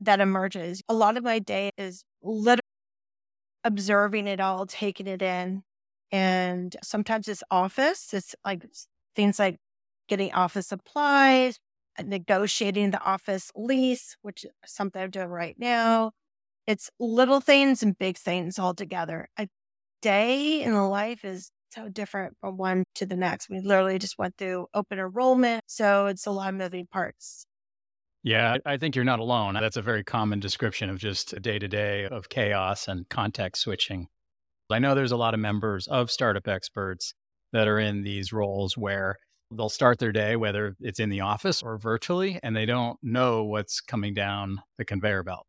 that 0.00 0.20
emerges. 0.20 0.82
A 0.88 0.94
lot 0.94 1.16
of 1.16 1.24
my 1.24 1.38
day 1.38 1.70
is 1.78 2.04
literally 2.22 2.60
observing 3.64 4.26
it 4.26 4.40
all, 4.40 4.66
taking 4.66 5.06
it 5.06 5.22
in. 5.22 5.62
And 6.12 6.76
sometimes 6.82 7.28
it's 7.28 7.42
office. 7.50 8.14
It's 8.14 8.34
like 8.44 8.64
things 9.16 9.38
like 9.38 9.58
getting 10.08 10.32
office 10.32 10.68
supplies, 10.68 11.58
Uh, 11.98 12.02
negotiating 12.04 12.90
the 12.90 13.02
office 13.02 13.50
lease, 13.54 14.16
which 14.22 14.44
is 14.44 14.50
something 14.64 15.00
I'm 15.02 15.10
doing 15.10 15.28
right 15.28 15.56
now. 15.58 16.12
It's 16.66 16.90
little 16.98 17.40
things 17.40 17.82
and 17.82 17.96
big 17.96 18.18
things 18.18 18.58
all 18.58 18.74
together. 18.74 19.28
A 19.38 19.48
day 20.02 20.62
in 20.62 20.72
the 20.72 20.82
life 20.82 21.24
is 21.24 21.50
so 21.70 21.88
different 21.88 22.36
from 22.40 22.56
one 22.56 22.84
to 22.96 23.06
the 23.06 23.16
next. 23.16 23.48
We 23.48 23.60
literally 23.60 23.98
just 23.98 24.18
went 24.18 24.36
through 24.36 24.66
open 24.74 24.98
enrollment. 24.98 25.64
So 25.66 26.06
it's 26.06 26.26
a 26.26 26.30
lot 26.30 26.50
of 26.50 26.54
moving 26.56 26.86
parts. 26.86 27.46
Yeah, 28.22 28.56
I 28.66 28.76
think 28.76 28.96
you're 28.96 29.04
not 29.04 29.20
alone. 29.20 29.54
That's 29.54 29.76
a 29.76 29.82
very 29.82 30.02
common 30.02 30.40
description 30.40 30.90
of 30.90 30.98
just 30.98 31.32
a 31.32 31.40
day 31.40 31.60
to 31.60 31.68
day 31.68 32.06
of 32.06 32.28
chaos 32.28 32.88
and 32.88 33.08
context 33.08 33.62
switching. 33.62 34.08
I 34.68 34.80
know 34.80 34.94
there's 34.96 35.12
a 35.12 35.16
lot 35.16 35.34
of 35.34 35.38
members 35.38 35.86
of 35.86 36.10
startup 36.10 36.48
experts 36.48 37.14
that 37.52 37.68
are 37.68 37.78
in 37.78 38.02
these 38.02 38.32
roles 38.32 38.76
where 38.76 39.16
They'll 39.50 39.68
start 39.68 39.98
their 39.98 40.12
day, 40.12 40.36
whether 40.36 40.76
it's 40.80 40.98
in 40.98 41.08
the 41.08 41.20
office 41.20 41.62
or 41.62 41.78
virtually, 41.78 42.40
and 42.42 42.56
they 42.56 42.66
don't 42.66 42.98
know 43.02 43.44
what's 43.44 43.80
coming 43.80 44.12
down 44.12 44.62
the 44.76 44.84
conveyor 44.84 45.22
belt. 45.22 45.46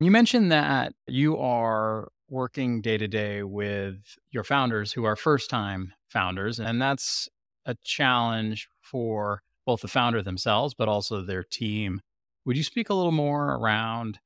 You 0.00 0.10
mentioned 0.10 0.52
that 0.52 0.94
you 1.06 1.36
are 1.38 2.08
working 2.28 2.80
day 2.80 2.98
to 2.98 3.08
day 3.08 3.42
with 3.42 3.98
your 4.30 4.44
founders 4.44 4.92
who 4.92 5.04
are 5.04 5.16
first 5.16 5.50
time 5.50 5.92
founders, 6.08 6.60
and 6.60 6.80
that's 6.80 7.28
a 7.66 7.74
challenge 7.82 8.68
for 8.80 9.42
both 9.66 9.80
the 9.82 9.88
founder 9.88 10.22
themselves, 10.22 10.74
but 10.74 10.88
also 10.88 11.20
their 11.20 11.42
team. 11.42 12.00
Would 12.46 12.56
you 12.56 12.62
speak 12.62 12.88
a 12.88 12.94
little 12.94 13.12
more 13.12 13.56
around 13.56 14.18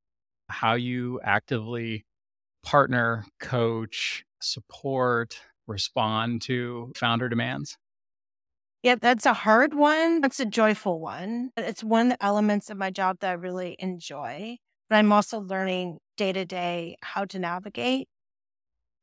how 0.49 0.73
you 0.73 1.19
actively 1.23 2.05
partner, 2.63 3.25
coach, 3.39 4.25
support, 4.41 5.39
respond 5.67 6.41
to 6.43 6.93
founder 6.95 7.27
demands? 7.29 7.77
Yeah, 8.83 8.95
that's 8.95 9.25
a 9.25 9.33
hard 9.33 9.73
one. 9.73 10.19
That's 10.19 10.41
a 10.41 10.45
joyful 10.45 10.99
one. 10.99 11.51
Uh, 11.57 11.61
it's 11.61 11.83
one 11.83 12.11
of 12.11 12.17
the 12.19 12.25
elements 12.25 12.69
of 12.69 12.77
my 12.77 12.91
job 12.91 13.19
that 13.21 13.29
I 13.29 13.33
really 13.33 13.77
enjoy, 13.79 14.57
but 14.89 14.97
I'm 14.97 15.13
also 15.13 15.39
learning 15.39 15.99
day 16.17 16.33
to 16.33 16.43
day 16.43 16.97
how 17.01 17.23
to 17.25 17.39
navigate. 17.39 18.09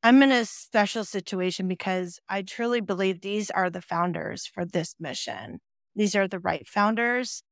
I'm 0.03 0.23
in 0.23 0.33
a 0.33 0.45
special 0.45 1.05
situation 1.05 1.67
because 1.67 2.21
I 2.29 2.43
truly 2.43 2.81
believe 2.81 3.21
these 3.21 3.51
are 3.51 3.71
the 3.71 3.83
founders 3.83 4.47
for 4.47 4.67
this 4.67 4.95
mission. 5.01 5.61
These 5.97 6.15
are 6.15 6.29
the 6.29 6.39
right 6.39 6.67
founders 6.69 7.43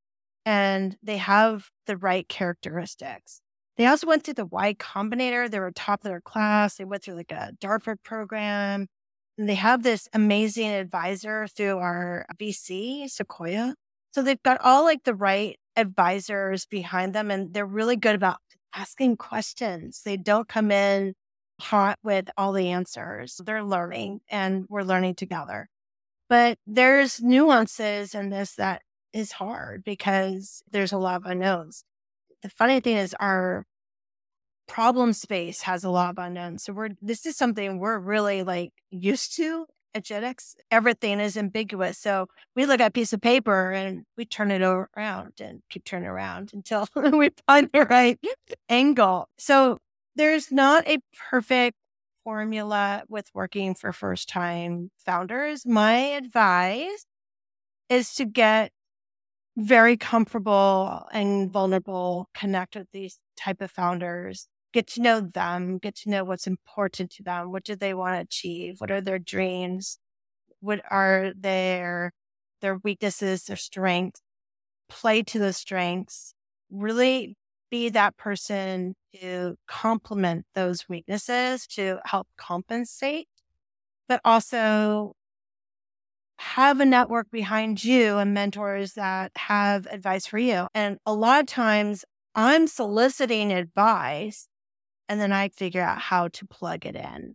and 0.44 0.97
they 1.02 1.18
have 1.18 1.68
the 1.87 1.97
right 1.97 2.28
characteristics. 2.28 3.40
They 3.76 3.87
also 3.87 4.06
went 4.06 4.25
through 4.25 4.35
the 4.35 4.47
Y 4.47 4.75
Combinator. 4.75 5.50
They 5.50 5.61
were 5.61 5.70
top 5.70 6.00
of 6.00 6.11
their 6.11 6.20
class. 6.20 6.76
They 6.76 6.85
went 6.85 7.04
through 7.04 7.16
like 7.16 7.32
a 7.32 7.52
Dartmouth 7.61 8.02
program. 8.02 8.88
They 9.38 9.54
have 9.54 9.85
this 9.85 10.09
amazing 10.12 10.68
advisor 10.68 11.47
through 11.47 11.78
our 11.78 12.26
VC, 12.40 13.09
Sequoia. 13.09 13.75
So 14.12 14.23
they've 14.23 14.42
got 14.42 14.61
all 14.61 14.83
like 14.83 15.04
the 15.04 15.14
right 15.14 15.59
advisors 15.76 16.66
behind 16.66 17.14
them 17.14 17.30
and 17.30 17.54
they're 17.54 17.64
really 17.64 17.95
good 17.95 18.16
about 18.16 18.38
asking 18.75 19.16
questions. 19.16 20.02
They 20.04 20.16
don't 20.16 20.49
come 20.49 20.73
in 20.73 21.14
hot 21.61 21.99
with 22.02 22.30
all 22.37 22.52
the 22.52 22.71
answers. 22.71 23.40
They're 23.45 23.62
learning 23.62 24.21
and 24.28 24.66
we're 24.68 24.83
learning 24.83 25.14
together. 25.14 25.68
But 26.28 26.59
there's 26.66 27.23
nuances 27.23 28.14
in 28.14 28.30
this 28.30 28.57
that 28.57 28.83
is 29.12 29.33
hard 29.33 29.85
because 29.85 30.62
there's 30.71 30.92
a 30.92 30.99
lot 30.99 31.16
of 31.16 31.26
unknowns. 31.26 31.85
The 32.42 32.50
funny 32.50 32.80
thing 32.80 32.97
is 32.97 33.14
our 33.21 33.64
problem 34.68 35.12
space 35.12 35.62
has 35.62 35.82
a 35.82 35.90
lot 35.90 36.10
of 36.10 36.18
unknowns. 36.18 36.64
So 36.64 36.72
we're 36.72 36.90
this 37.02 37.26
is 37.26 37.37
something 37.37 37.78
we're 37.78 37.98
really 37.98 38.44
like 38.44 38.72
used 38.90 39.34
to 39.37 39.66
at 39.94 40.04
JITX. 40.04 40.54
Everything 40.70 41.18
is 41.18 41.37
ambiguous. 41.37 41.98
So 41.98 42.28
we 42.54 42.66
look 42.66 42.80
at 42.80 42.88
a 42.88 42.92
piece 42.92 43.12
of 43.12 43.20
paper 43.20 43.72
and 43.72 44.04
we 44.16 44.25
turn 44.25 44.50
it 44.50 44.62
around 44.62 45.32
and 45.40 45.62
keep 45.70 45.84
turning 45.84 46.08
around 46.08 46.50
until 46.52 46.87
we 46.94 47.30
find 47.46 47.70
the 47.72 47.87
right 47.87 48.18
angle. 48.68 49.28
So 49.38 49.78
there's 50.14 50.52
not 50.52 50.87
a 50.87 50.98
perfect 51.30 51.76
formula 52.25 53.04
with 53.08 53.26
working 53.34 53.75
for 53.75 53.92
first 53.92 54.28
time 54.28 54.90
founders. 54.98 55.64
My 55.66 55.96
advice 55.96 57.04
is 57.88 58.14
to 58.14 58.26
get 58.26 58.70
very 59.56 59.96
comfortable 59.96 61.06
and 61.12 61.50
vulnerable, 61.50 62.28
connect 62.34 62.76
with 62.76 62.87
these 62.92 63.18
type 63.37 63.60
of 63.60 63.70
founders 63.70 64.46
get 64.72 64.87
to 64.88 65.02
know 65.02 65.20
them, 65.20 65.78
get 65.78 65.94
to 65.96 66.10
know 66.10 66.25
what's 66.25 66.46
important 66.46 67.10
to 67.12 67.22
them. 67.22 67.52
What 67.52 67.64
do 67.64 67.76
they 67.76 67.94
want 67.94 68.16
to 68.16 68.20
achieve? 68.20 68.80
What 68.80 68.90
are 68.90 69.00
their 69.00 69.18
dreams? 69.18 69.98
What 70.60 70.82
are 70.90 71.32
their 71.37 72.12
their 72.60 72.76
weaknesses, 72.76 73.44
their 73.44 73.56
strengths? 73.56 74.20
Play 74.88 75.22
to 75.25 75.38
those 75.38 75.56
strengths. 75.56 76.34
Really 76.70 77.37
be 77.70 77.88
that 77.90 78.16
person 78.16 78.94
to 79.20 79.56
complement 79.66 80.46
those 80.54 80.88
weaknesses 80.88 81.66
to 81.66 81.98
help 82.04 82.26
compensate, 82.37 83.28
but 84.08 84.20
also 84.25 85.14
have 86.38 86.80
a 86.80 86.84
network 86.84 87.30
behind 87.30 87.82
you 87.82 88.16
and 88.18 88.32
mentors 88.32 88.94
that 88.94 89.32
have 89.37 89.87
advice 89.87 90.26
for 90.26 90.38
you. 90.38 90.68
And 90.75 90.98
a 91.04 91.12
lot 91.12 91.40
of 91.40 91.46
times 91.46 92.04
I'm 92.34 92.66
soliciting 92.66 93.52
advice 93.52 94.48
and 95.09 95.21
then 95.21 95.33
I 95.33 95.49
figure 95.49 95.83
out 95.83 95.99
how 95.99 96.29
to 96.29 96.47
plug 96.47 96.87
it 96.87 96.97
in. 96.97 97.35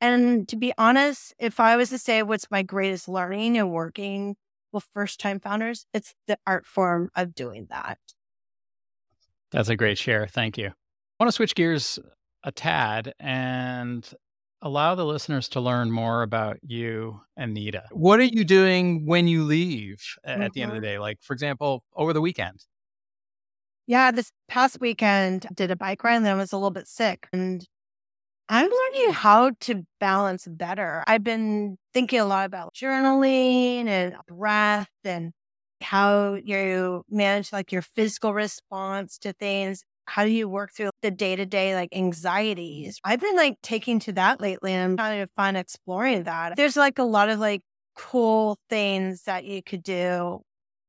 And 0.00 0.48
to 0.48 0.56
be 0.56 0.72
honest, 0.76 1.34
if 1.38 1.60
I 1.60 1.76
was 1.76 1.90
to 1.90 1.98
say 1.98 2.22
what's 2.22 2.50
my 2.50 2.62
greatest 2.62 3.08
learning 3.08 3.56
and 3.56 3.70
working 3.70 4.36
with 4.72 4.84
first 4.94 5.20
time 5.20 5.38
founders, 5.38 5.86
it's 5.94 6.14
the 6.26 6.38
art 6.46 6.66
form 6.66 7.10
of 7.14 7.34
doing 7.34 7.66
that. 7.70 7.98
That's 9.52 9.68
a 9.68 9.76
great 9.76 9.98
share. 9.98 10.26
Thank 10.26 10.58
you. 10.58 10.68
I 10.68 10.72
want 11.20 11.28
to 11.28 11.32
switch 11.32 11.54
gears 11.54 11.98
a 12.42 12.50
tad 12.50 13.14
and 13.20 14.08
allow 14.60 14.94
the 14.94 15.04
listeners 15.04 15.48
to 15.50 15.60
learn 15.60 15.90
more 15.90 16.22
about 16.22 16.58
you 16.62 17.20
Anita. 17.36 17.84
What 17.90 18.18
are 18.20 18.24
you 18.24 18.44
doing 18.44 19.06
when 19.06 19.28
you 19.28 19.44
leave 19.44 20.02
at 20.24 20.38
mm-hmm. 20.38 20.48
the 20.54 20.62
end 20.62 20.72
of 20.72 20.80
the 20.80 20.86
mm-hmm. 20.86 20.94
day? 20.94 20.98
Like, 20.98 21.18
for 21.20 21.32
example, 21.32 21.84
over 21.94 22.12
the 22.12 22.20
weekend? 22.20 22.64
Yeah, 23.86 24.10
this 24.12 24.30
past 24.48 24.80
weekend, 24.80 25.46
I 25.50 25.54
did 25.54 25.70
a 25.70 25.76
bike 25.76 26.04
ride 26.04 26.16
and 26.16 26.28
I 26.28 26.34
was 26.34 26.52
a 26.52 26.56
little 26.56 26.70
bit 26.70 26.86
sick. 26.86 27.28
And 27.32 27.66
I'm 28.48 28.70
learning 28.70 29.10
mm. 29.10 29.12
how 29.12 29.52
to 29.60 29.84
balance 29.98 30.46
better. 30.46 31.02
I've 31.06 31.24
been 31.24 31.78
thinking 31.94 32.20
a 32.20 32.24
lot 32.24 32.46
about 32.46 32.74
journaling 32.74 33.86
and 33.86 34.14
breath 34.28 34.90
and 35.04 35.32
how 35.80 36.34
you 36.34 37.02
manage 37.10 37.52
like 37.52 37.72
your 37.72 37.82
physical 37.82 38.34
response 38.34 39.18
to 39.18 39.32
things. 39.32 39.84
How 40.06 40.24
do 40.24 40.30
you 40.30 40.48
work 40.48 40.72
through 40.72 40.90
the 41.02 41.10
day 41.10 41.36
to 41.36 41.46
day 41.46 41.74
like 41.74 41.90
anxieties? 41.92 42.98
I've 43.04 43.20
been 43.20 43.36
like 43.36 43.56
taking 43.62 43.98
to 44.00 44.12
that 44.12 44.40
lately 44.40 44.72
and 44.72 44.82
I'm 44.82 44.96
trying 44.96 45.24
to 45.24 45.30
find 45.36 45.56
exploring 45.56 46.24
that. 46.24 46.56
There's 46.56 46.76
like 46.76 46.98
a 46.98 47.04
lot 47.04 47.28
of 47.28 47.38
like 47.38 47.62
cool 47.96 48.58
things 48.68 49.24
that 49.24 49.44
you 49.44 49.62
could 49.62 49.82
do 49.82 50.40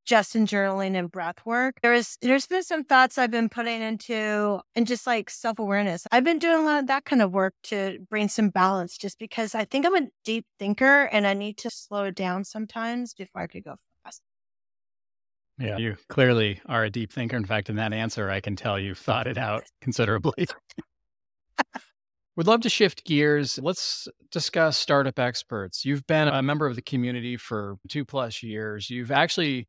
just 0.05 0.35
in 0.35 0.45
journaling 0.45 0.97
and 0.97 1.11
breath 1.11 1.45
work. 1.45 1.79
There's 1.81 2.17
there's 2.21 2.47
been 2.47 2.63
some 2.63 2.83
thoughts 2.83 3.17
I've 3.17 3.31
been 3.31 3.49
putting 3.49 3.81
into 3.81 4.59
and 4.75 4.85
just 4.85 5.07
like 5.07 5.29
self-awareness. 5.29 6.07
I've 6.11 6.23
been 6.23 6.39
doing 6.39 6.59
a 6.59 6.63
lot 6.63 6.79
of 6.79 6.87
that 6.87 7.05
kind 7.05 7.21
of 7.21 7.31
work 7.31 7.53
to 7.63 7.99
bring 8.09 8.27
some 8.27 8.49
balance 8.49 8.97
just 8.97 9.19
because 9.19 9.55
I 9.55 9.65
think 9.65 9.85
I'm 9.85 9.95
a 9.95 10.07
deep 10.25 10.45
thinker 10.59 11.03
and 11.05 11.25
I 11.25 11.33
need 11.33 11.57
to 11.59 11.69
slow 11.69 12.05
it 12.05 12.15
down 12.15 12.43
sometimes 12.43 13.13
before 13.13 13.41
I 13.41 13.47
could 13.47 13.63
go 13.63 13.75
fast. 14.03 14.21
Yeah, 15.57 15.77
you 15.77 15.95
clearly 16.09 16.61
are 16.65 16.83
a 16.83 16.89
deep 16.89 17.11
thinker. 17.11 17.37
In 17.37 17.45
fact, 17.45 17.69
in 17.69 17.75
that 17.77 17.93
answer, 17.93 18.29
I 18.29 18.41
can 18.41 18.55
tell 18.55 18.79
you've 18.79 18.97
thought 18.97 19.27
it 19.27 19.37
out 19.37 19.63
considerably. 19.81 20.47
We'd 22.35 22.47
love 22.47 22.61
to 22.61 22.69
shift 22.69 23.05
gears. 23.05 23.59
Let's 23.61 24.07
discuss 24.31 24.75
startup 24.75 25.19
experts. 25.19 25.85
You've 25.85 26.07
been 26.07 26.27
a 26.27 26.41
member 26.41 26.65
of 26.65 26.75
the 26.75 26.81
community 26.81 27.37
for 27.37 27.75
two 27.87 28.03
plus 28.03 28.41
years. 28.41 28.89
You've 28.89 29.11
actually 29.11 29.67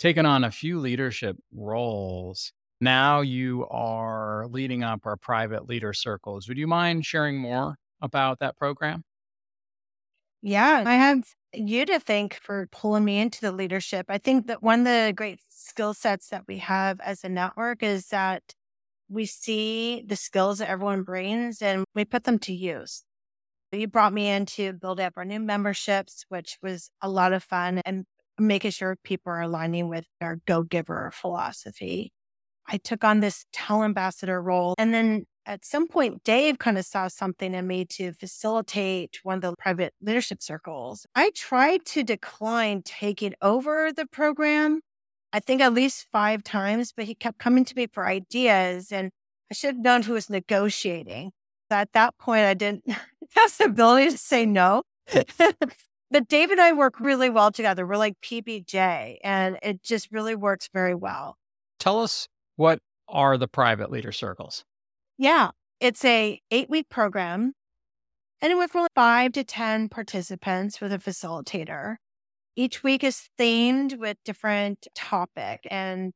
taken 0.00 0.26
on 0.26 0.44
a 0.44 0.52
few 0.52 0.80
leadership 0.80 1.38
roles. 1.52 2.52
Now 2.80 3.22
you 3.22 3.68
are 3.70 4.48
leading 4.48 4.84
up 4.84 5.06
our 5.06 5.18
private 5.18 5.68
leader 5.68 5.94
circles. 5.94 6.48
Would 6.48 6.58
you 6.58 6.68
mind 6.68 7.06
sharing 7.06 7.38
more 7.38 7.76
about 8.02 8.40
that 8.40 8.56
program? 8.58 9.04
Yeah, 10.42 10.84
I 10.86 10.94
have 10.94 11.34
you 11.52 11.84
to 11.86 12.00
thank 12.00 12.34
for 12.34 12.66
pulling 12.68 13.04
me 13.04 13.18
into 13.20 13.40
the 13.40 13.52
leadership. 13.52 14.06
I 14.08 14.18
think 14.18 14.46
that 14.46 14.62
one 14.62 14.80
of 14.80 14.84
the 14.86 15.12
great 15.14 15.40
skill 15.48 15.92
sets 15.94 16.28
that 16.28 16.46
we 16.48 16.58
have 16.58 17.00
as 17.00 17.24
a 17.24 17.28
network 17.28 17.82
is 17.82 18.08
that 18.08 18.54
we 19.08 19.26
see 19.26 20.02
the 20.06 20.16
skills 20.16 20.58
that 20.60 20.70
everyone 20.70 21.04
brings 21.04 21.62
and 21.62 21.84
we 21.94 22.04
put 22.04 22.24
them 22.24 22.38
to 22.40 22.54
use. 22.54 23.04
You 23.72 23.88
brought 23.88 24.12
me 24.14 24.28
in 24.28 24.46
to 24.46 24.74
build 24.74 25.00
up 25.00 25.14
our 25.16 25.24
new 25.24 25.40
memberships, 25.40 26.24
which 26.28 26.58
was 26.62 26.90
a 27.02 27.08
lot 27.10 27.32
of 27.34 27.44
fun, 27.44 27.80
and 27.86 28.06
making 28.40 28.72
sure 28.72 28.96
people 29.04 29.32
are 29.32 29.42
aligning 29.42 29.88
with 29.88 30.06
our 30.20 30.38
go 30.46 30.62
giver 30.62 31.10
philosophy. 31.14 32.12
I 32.66 32.76
took 32.78 33.04
on 33.04 33.20
this 33.20 33.46
tell 33.52 33.82
ambassador 33.82 34.40
role. 34.40 34.74
And 34.78 34.94
then 34.94 35.24
at 35.46 35.64
some 35.64 35.88
point, 35.88 36.22
Dave 36.22 36.58
kind 36.58 36.78
of 36.78 36.84
saw 36.84 37.08
something 37.08 37.54
in 37.54 37.66
me 37.66 37.84
to 37.86 38.12
facilitate 38.12 39.18
one 39.22 39.36
of 39.36 39.42
the 39.42 39.54
private 39.58 39.94
leadership 40.00 40.42
circles. 40.42 41.06
I 41.14 41.30
tried 41.34 41.84
to 41.86 42.04
decline 42.04 42.82
taking 42.84 43.34
over 43.42 43.92
the 43.92 44.06
program, 44.06 44.80
I 45.32 45.40
think 45.40 45.60
at 45.60 45.74
least 45.74 46.06
five 46.12 46.44
times, 46.44 46.92
but 46.96 47.06
he 47.06 47.14
kept 47.14 47.38
coming 47.38 47.64
to 47.64 47.74
me 47.74 47.88
for 47.92 48.06
ideas. 48.06 48.92
And 48.92 49.10
I 49.50 49.54
should 49.54 49.74
have 49.74 49.84
known 49.84 50.02
who 50.02 50.12
was 50.12 50.30
negotiating. 50.30 51.32
At 51.70 51.92
that 51.92 52.18
point, 52.18 52.44
I 52.44 52.54
didn't 52.54 52.84
have 52.88 53.58
the 53.58 53.64
ability 53.64 54.10
to 54.10 54.18
say 54.18 54.46
no. 54.46 54.82
but 56.10 56.28
Dave 56.28 56.50
and 56.50 56.60
I 56.60 56.72
work 56.72 56.98
really 57.00 57.30
well 57.30 57.52
together. 57.52 57.86
We're 57.86 57.96
like 57.96 58.20
PBJ, 58.20 59.18
and 59.22 59.58
it 59.62 59.82
just 59.82 60.10
really 60.10 60.34
works 60.34 60.68
very 60.72 60.94
well. 60.94 61.36
Tell 61.78 62.00
us 62.02 62.28
what 62.56 62.80
are 63.08 63.38
the 63.38 63.48
private 63.48 63.90
leader 63.90 64.12
circles? 64.12 64.64
Yeah, 65.18 65.50
it's 65.80 66.04
a 66.04 66.40
eight 66.50 66.68
week 66.70 66.88
program, 66.88 67.52
anywhere 68.42 68.68
from 68.68 68.88
five 68.94 69.32
to 69.32 69.44
ten 69.44 69.88
participants 69.88 70.80
with 70.80 70.92
a 70.92 70.98
facilitator. 70.98 71.96
Each 72.56 72.82
week 72.82 73.04
is 73.04 73.28
themed 73.38 73.98
with 73.98 74.16
different 74.24 74.88
topic, 74.94 75.60
and 75.70 76.12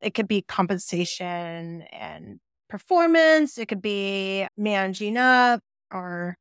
it 0.00 0.14
could 0.14 0.28
be 0.28 0.42
compensation 0.42 1.82
and 1.92 2.38
performance. 2.68 3.58
It 3.58 3.66
could 3.66 3.82
be 3.82 4.46
managing 4.56 5.16
up 5.16 5.60
or 5.90 6.36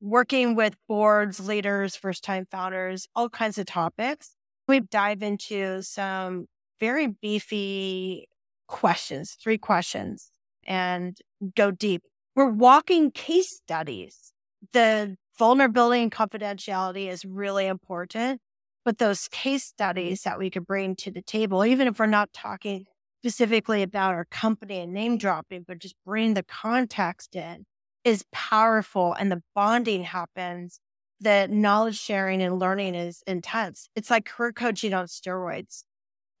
working 0.00 0.54
with 0.54 0.74
boards, 0.86 1.40
leaders, 1.40 1.96
first 1.96 2.24
time 2.24 2.46
founders, 2.50 3.06
all 3.14 3.28
kinds 3.28 3.58
of 3.58 3.66
topics. 3.66 4.34
We 4.66 4.80
dive 4.80 5.22
into 5.22 5.82
some 5.82 6.46
very 6.80 7.08
beefy 7.08 8.28
questions, 8.68 9.36
three 9.42 9.58
questions, 9.58 10.30
and 10.66 11.16
go 11.56 11.70
deep. 11.70 12.02
We're 12.36 12.50
walking 12.50 13.10
case 13.10 13.56
studies. 13.56 14.32
The 14.72 15.16
vulnerability 15.38 16.02
and 16.02 16.12
confidentiality 16.12 17.08
is 17.08 17.24
really 17.24 17.66
important, 17.66 18.40
but 18.84 18.98
those 18.98 19.28
case 19.28 19.64
mm-hmm. 19.64 19.84
studies 19.84 20.22
that 20.22 20.38
we 20.38 20.50
could 20.50 20.66
bring 20.66 20.96
to 20.96 21.10
the 21.10 21.22
table, 21.22 21.64
even 21.64 21.88
if 21.88 21.98
we're 21.98 22.06
not 22.06 22.32
talking 22.32 22.84
specifically 23.22 23.82
about 23.82 24.14
our 24.14 24.26
company 24.26 24.78
and 24.78 24.92
name 24.92 25.18
dropping, 25.18 25.64
but 25.66 25.78
just 25.78 25.96
bring 26.04 26.34
the 26.34 26.44
context 26.44 27.34
in 27.34 27.64
is 28.04 28.24
powerful 28.32 29.14
and 29.14 29.30
the 29.30 29.42
bonding 29.54 30.04
happens, 30.04 30.80
the 31.20 31.48
knowledge 31.50 31.98
sharing 31.98 32.42
and 32.42 32.58
learning 32.58 32.94
is 32.94 33.22
intense. 33.26 33.88
It's 33.94 34.10
like 34.10 34.24
career 34.24 34.52
coaching 34.52 34.94
on 34.94 35.06
steroids. 35.06 35.82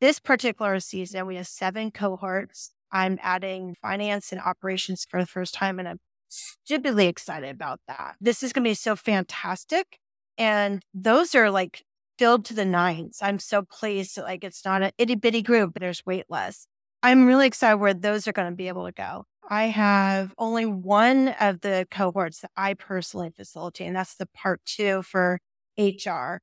This 0.00 0.20
particular 0.20 0.78
season, 0.80 1.26
we 1.26 1.36
have 1.36 1.48
seven 1.48 1.90
cohorts. 1.90 2.72
I'm 2.92 3.18
adding 3.20 3.74
finance 3.82 4.32
and 4.32 4.40
operations 4.40 5.06
for 5.08 5.20
the 5.20 5.26
first 5.26 5.54
time, 5.54 5.78
and 5.78 5.88
I'm 5.88 5.98
stupidly 6.28 7.06
excited 7.06 7.50
about 7.50 7.80
that. 7.88 8.14
This 8.20 8.42
is 8.42 8.52
going 8.52 8.64
to 8.64 8.70
be 8.70 8.74
so 8.74 8.94
fantastic. 8.96 9.98
And 10.36 10.82
those 10.94 11.34
are 11.34 11.50
like 11.50 11.82
filled 12.18 12.44
to 12.46 12.54
the 12.54 12.64
nines. 12.64 13.18
I'm 13.20 13.38
so 13.38 13.62
pleased. 13.62 14.16
That 14.16 14.24
like 14.24 14.44
it's 14.44 14.64
not 14.64 14.82
an 14.82 14.92
itty 14.98 15.16
bitty 15.16 15.42
group, 15.42 15.72
but 15.72 15.80
there's 15.80 16.06
wait 16.06 16.26
less. 16.28 16.66
I'm 17.02 17.26
really 17.26 17.46
excited 17.46 17.76
where 17.76 17.94
those 17.94 18.26
are 18.26 18.32
going 18.32 18.50
to 18.50 18.56
be 18.56 18.68
able 18.68 18.86
to 18.86 18.92
go. 18.92 19.24
I 19.48 19.64
have 19.64 20.34
only 20.36 20.66
one 20.66 21.28
of 21.40 21.62
the 21.62 21.86
cohorts 21.90 22.40
that 22.40 22.50
I 22.56 22.74
personally 22.74 23.30
facilitate, 23.34 23.86
and 23.86 23.96
that's 23.96 24.16
the 24.16 24.26
part 24.26 24.60
two 24.66 25.02
for 25.02 25.40
HR. 25.78 26.40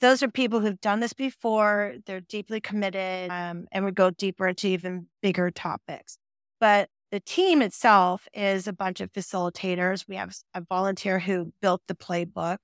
Those 0.00 0.22
are 0.22 0.30
people 0.30 0.60
who've 0.60 0.80
done 0.80 1.00
this 1.00 1.12
before. 1.12 1.94
They're 2.06 2.22
deeply 2.22 2.60
committed 2.60 3.30
um, 3.30 3.66
and 3.70 3.84
would 3.84 3.94
go 3.94 4.10
deeper 4.10 4.48
into 4.48 4.68
even 4.68 5.06
bigger 5.20 5.50
topics. 5.50 6.16
But 6.58 6.88
the 7.10 7.20
team 7.20 7.60
itself 7.60 8.26
is 8.32 8.66
a 8.66 8.72
bunch 8.72 9.00
of 9.00 9.12
facilitators. 9.12 10.06
We 10.08 10.16
have 10.16 10.34
a 10.54 10.62
volunteer 10.62 11.18
who 11.18 11.52
built 11.60 11.82
the 11.88 11.94
playbook. 11.94 12.58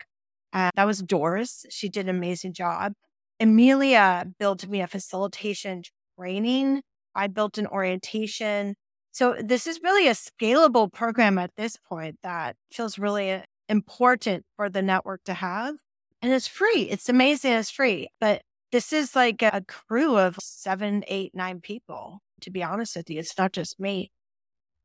Uh, 0.53 0.71
that 0.77 0.87
was 0.87 1.03
Doris. 1.03 1.67
She 1.69 1.91
did 1.91 2.09
an 2.09 2.17
amazing 2.17 2.55
job. 2.55 2.95
Amelia 3.41 4.25
built 4.39 4.67
me 4.67 4.81
a 4.81 4.87
facilitation 4.87 5.83
training. 6.19 6.81
I 7.15 7.27
built 7.27 7.59
an 7.59 7.67
orientation. 7.67 8.77
So 9.17 9.35
this 9.43 9.67
is 9.67 9.81
really 9.83 10.09
a 10.09 10.11
scalable 10.11 10.93
program 10.93 11.39
at 11.39 11.51
this 11.57 11.79
point 11.79 12.19
that 12.23 12.55
feels 12.71 12.99
really 12.99 13.33
uh, 13.33 13.41
important 13.67 14.45
for 14.57 14.69
the 14.69 14.83
network 14.83 15.25
to 15.25 15.33
have. 15.33 15.77
And 16.21 16.35
it's 16.35 16.47
free. 16.47 16.83
It's 16.83 17.09
amazing. 17.09 17.53
It's 17.53 17.71
free. 17.71 18.09
But 18.21 18.43
this 18.73 18.93
is 18.93 19.17
like 19.17 19.41
a 19.41 19.65
crew 19.67 20.19
of 20.19 20.37
seven, 20.39 21.03
eight, 21.09 21.35
nine 21.35 21.63
people, 21.63 22.19
to 22.43 22.51
be 22.51 22.63
honest 22.63 22.95
with 22.95 23.09
you. 23.09 23.19
It's 23.19 23.39
not 23.39 23.55
just 23.55 23.81
me. 23.81 24.11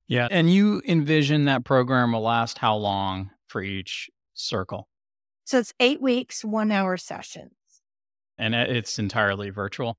Yeah. 0.07 0.29
And 0.31 0.49
you 0.49 0.81
envision 0.87 1.43
that 1.43 1.65
program 1.65 2.13
will 2.13 2.21
last 2.21 2.59
how 2.59 2.77
long 2.77 3.31
for 3.49 3.61
each 3.61 4.09
circle? 4.33 4.87
So 5.43 5.59
it's 5.59 5.73
eight 5.77 6.01
weeks, 6.01 6.45
one 6.45 6.71
hour 6.71 6.95
sessions. 6.95 7.51
And 8.37 8.55
it's 8.55 8.97
entirely 8.97 9.49
virtual? 9.49 9.97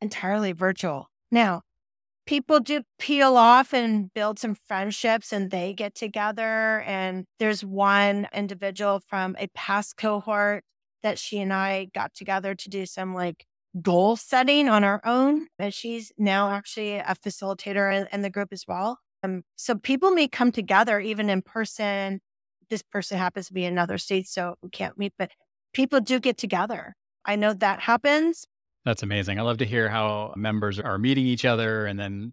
Entirely 0.00 0.52
virtual. 0.52 1.10
Now, 1.30 1.60
people 2.26 2.60
do 2.60 2.82
peel 2.98 3.36
off 3.36 3.72
and 3.72 4.12
build 4.14 4.38
some 4.38 4.54
friendships 4.54 5.32
and 5.32 5.50
they 5.50 5.72
get 5.72 5.94
together. 5.94 6.80
And 6.82 7.26
there's 7.38 7.64
one 7.64 8.28
individual 8.34 9.00
from 9.08 9.36
a 9.38 9.48
past 9.48 9.96
cohort 9.96 10.64
that 11.02 11.18
she 11.18 11.40
and 11.40 11.52
I 11.52 11.88
got 11.94 12.14
together 12.14 12.54
to 12.54 12.68
do 12.68 12.86
some 12.86 13.14
like 13.14 13.44
goal 13.80 14.16
setting 14.16 14.68
on 14.68 14.84
our 14.84 15.00
own. 15.04 15.48
And 15.58 15.72
she's 15.72 16.12
now 16.18 16.50
actually 16.50 16.96
a 16.96 17.16
facilitator 17.24 17.92
in, 17.92 18.06
in 18.12 18.22
the 18.22 18.30
group 18.30 18.48
as 18.52 18.64
well. 18.68 18.98
Um, 19.22 19.42
so 19.56 19.76
people 19.76 20.10
may 20.10 20.28
come 20.28 20.52
together 20.52 21.00
even 21.00 21.30
in 21.30 21.42
person. 21.42 22.20
This 22.70 22.82
person 22.82 23.18
happens 23.18 23.48
to 23.48 23.52
be 23.52 23.64
in 23.64 23.72
another 23.72 23.98
state, 23.98 24.26
so 24.26 24.56
we 24.62 24.70
can't 24.70 24.98
meet, 24.98 25.12
but 25.18 25.30
people 25.72 26.00
do 26.00 26.18
get 26.18 26.38
together. 26.38 26.94
I 27.24 27.36
know 27.36 27.52
that 27.54 27.80
happens. 27.80 28.46
That's 28.84 29.02
amazing. 29.02 29.38
I 29.38 29.42
love 29.42 29.58
to 29.58 29.64
hear 29.64 29.88
how 29.88 30.34
members 30.36 30.78
are 30.78 30.98
meeting 30.98 31.26
each 31.26 31.44
other 31.44 31.86
and 31.86 31.98
then 31.98 32.32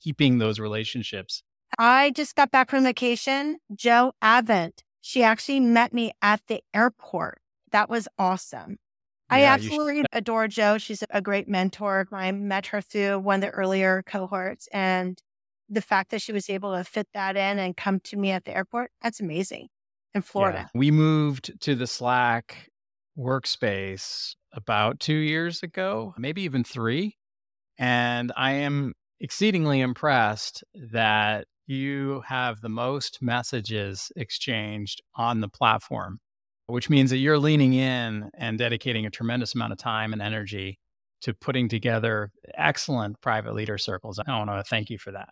keeping 0.00 0.38
those 0.38 0.58
relationships. 0.58 1.42
I 1.78 2.10
just 2.10 2.34
got 2.34 2.50
back 2.50 2.70
from 2.70 2.84
vacation. 2.84 3.58
Joe 3.74 4.12
Avent, 4.22 4.80
she 5.00 5.22
actually 5.22 5.60
met 5.60 5.92
me 5.92 6.12
at 6.22 6.40
the 6.48 6.62
airport. 6.74 7.40
That 7.72 7.88
was 7.88 8.08
awesome. 8.18 8.78
Yeah, 9.30 9.36
I 9.36 9.42
absolutely 9.44 10.04
adore 10.12 10.48
Joe. 10.48 10.78
She's 10.78 11.04
a 11.10 11.20
great 11.22 11.46
mentor. 11.46 12.08
I 12.10 12.32
met 12.32 12.66
her 12.66 12.80
through 12.80 13.20
one 13.20 13.36
of 13.36 13.40
the 13.42 13.50
earlier 13.50 14.02
cohorts, 14.04 14.66
and 14.72 15.22
the 15.68 15.80
fact 15.80 16.10
that 16.10 16.20
she 16.20 16.32
was 16.32 16.50
able 16.50 16.74
to 16.74 16.82
fit 16.82 17.06
that 17.14 17.36
in 17.36 17.60
and 17.60 17.76
come 17.76 18.00
to 18.00 18.16
me 18.16 18.32
at 18.32 18.44
the 18.44 18.56
airport, 18.56 18.90
that's 19.00 19.20
amazing 19.20 19.68
in 20.14 20.22
Florida. 20.22 20.68
Yeah. 20.74 20.78
We 20.78 20.90
moved 20.90 21.60
to 21.60 21.76
the 21.76 21.86
Slack 21.86 22.70
workspace 23.18 24.34
about 24.52 25.00
two 25.00 25.14
years 25.14 25.62
ago, 25.62 26.14
maybe 26.18 26.42
even 26.42 26.64
three. 26.64 27.16
And 27.78 28.32
I 28.36 28.52
am 28.52 28.94
exceedingly 29.20 29.80
impressed 29.80 30.64
that 30.74 31.46
you 31.66 32.22
have 32.26 32.60
the 32.60 32.68
most 32.68 33.22
messages 33.22 34.10
exchanged 34.16 35.02
on 35.14 35.40
the 35.40 35.48
platform, 35.48 36.18
which 36.66 36.90
means 36.90 37.10
that 37.10 37.18
you're 37.18 37.38
leaning 37.38 37.74
in 37.74 38.30
and 38.34 38.58
dedicating 38.58 39.06
a 39.06 39.10
tremendous 39.10 39.54
amount 39.54 39.72
of 39.72 39.78
time 39.78 40.12
and 40.12 40.20
energy 40.20 40.78
to 41.22 41.34
putting 41.34 41.68
together 41.68 42.32
excellent 42.56 43.20
private 43.20 43.54
leader 43.54 43.78
circles. 43.78 44.18
I 44.18 44.38
want 44.38 44.50
to 44.50 44.62
thank 44.64 44.90
you 44.90 44.98
for 44.98 45.12
that. 45.12 45.28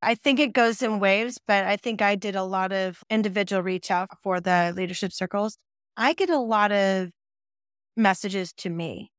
I 0.00 0.14
think 0.14 0.40
it 0.40 0.52
goes 0.52 0.82
in 0.82 0.98
waves, 0.98 1.38
but 1.46 1.64
I 1.64 1.76
think 1.76 2.02
I 2.02 2.16
did 2.16 2.34
a 2.34 2.42
lot 2.42 2.72
of 2.72 3.02
individual 3.10 3.62
reach 3.62 3.90
out 3.90 4.10
for 4.22 4.40
the 4.40 4.72
leadership 4.74 5.12
circles. 5.12 5.58
I 5.96 6.14
get 6.14 6.30
a 6.30 6.38
lot 6.38 6.72
of 6.72 7.10
messages 7.96 8.52
to 8.54 8.70
me. 8.70 9.10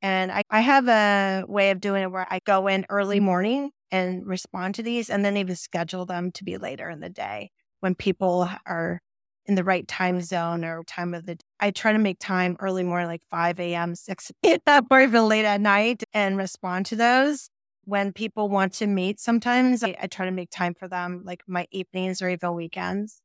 And 0.00 0.32
I, 0.32 0.42
I 0.50 0.60
have 0.60 0.88
a 0.88 1.44
way 1.46 1.70
of 1.70 1.80
doing 1.80 2.02
it 2.02 2.10
where 2.10 2.26
I 2.28 2.40
go 2.44 2.66
in 2.66 2.86
early 2.88 3.18
mm-hmm. 3.18 3.26
morning 3.26 3.70
and 3.90 4.26
respond 4.26 4.74
to 4.76 4.82
these 4.82 5.10
and 5.10 5.24
then 5.24 5.36
even 5.36 5.54
schedule 5.54 6.06
them 6.06 6.32
to 6.32 6.44
be 6.44 6.56
later 6.56 6.88
in 6.88 7.00
the 7.00 7.10
day 7.10 7.50
when 7.80 7.94
people 7.94 8.48
are 8.66 9.00
in 9.46 9.54
the 9.54 9.64
right 9.64 9.86
time 9.86 10.20
zone 10.20 10.64
or 10.64 10.82
time 10.84 11.14
of 11.14 11.26
the 11.26 11.34
day. 11.36 11.44
I 11.60 11.70
try 11.70 11.92
to 11.92 11.98
make 11.98 12.18
time 12.18 12.56
early 12.60 12.84
morning, 12.84 13.08
like 13.08 13.22
5 13.30 13.60
a.m., 13.60 13.94
6 13.94 14.32
a.m., 14.44 14.86
or 14.90 15.00
even 15.00 15.28
late 15.28 15.44
at 15.44 15.60
night 15.60 16.02
and 16.12 16.36
respond 16.36 16.86
to 16.86 16.96
those 16.96 17.48
when 17.84 18.12
people 18.12 18.48
want 18.48 18.74
to 18.74 18.86
meet, 18.86 19.18
sometimes 19.18 19.82
I, 19.82 19.96
I, 20.00 20.06
try 20.06 20.26
to 20.26 20.32
make 20.32 20.50
time 20.50 20.74
for 20.74 20.86
them, 20.86 21.22
like 21.24 21.42
my 21.46 21.66
evenings 21.72 22.22
or 22.22 22.28
even 22.28 22.54
weekends. 22.54 23.20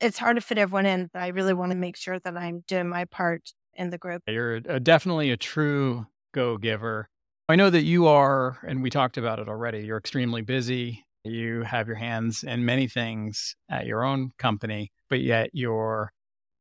It's 0.00 0.18
hard 0.18 0.36
to 0.36 0.42
fit 0.42 0.58
everyone 0.58 0.86
in, 0.86 1.08
but 1.12 1.22
I 1.22 1.28
really 1.28 1.54
want 1.54 1.72
to 1.72 1.78
make 1.78 1.96
sure 1.96 2.18
that 2.18 2.36
I'm 2.36 2.62
doing 2.66 2.88
my 2.88 3.04
part 3.06 3.52
in 3.74 3.90
the 3.90 3.98
group. 3.98 4.22
You're 4.26 4.56
a, 4.56 4.80
definitely 4.80 5.30
a 5.30 5.36
true 5.36 6.06
go 6.32 6.56
giver. 6.56 7.08
I 7.48 7.56
know 7.56 7.70
that 7.70 7.82
you 7.82 8.06
are, 8.06 8.58
and 8.66 8.82
we 8.82 8.90
talked 8.90 9.18
about 9.18 9.38
it 9.38 9.48
already, 9.48 9.80
you're 9.80 9.98
extremely 9.98 10.42
busy. 10.42 11.04
You 11.24 11.62
have 11.62 11.86
your 11.86 11.96
hands 11.96 12.42
in 12.42 12.64
many 12.64 12.88
things 12.88 13.54
at 13.70 13.86
your 13.86 14.04
own 14.04 14.30
company, 14.38 14.90
but 15.08 15.20
yet 15.20 15.50
you're 15.52 16.12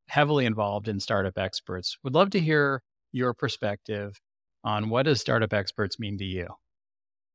heavily 0.07 0.45
involved 0.45 0.87
in 0.87 0.99
startup 0.99 1.37
experts. 1.37 1.97
Would 2.03 2.13
love 2.13 2.31
to 2.31 2.39
hear 2.39 2.83
your 3.11 3.33
perspective 3.33 4.19
on 4.63 4.89
what 4.89 5.03
does 5.03 5.21
startup 5.21 5.53
experts 5.53 5.99
mean 5.99 6.17
to 6.17 6.25
you? 6.25 6.47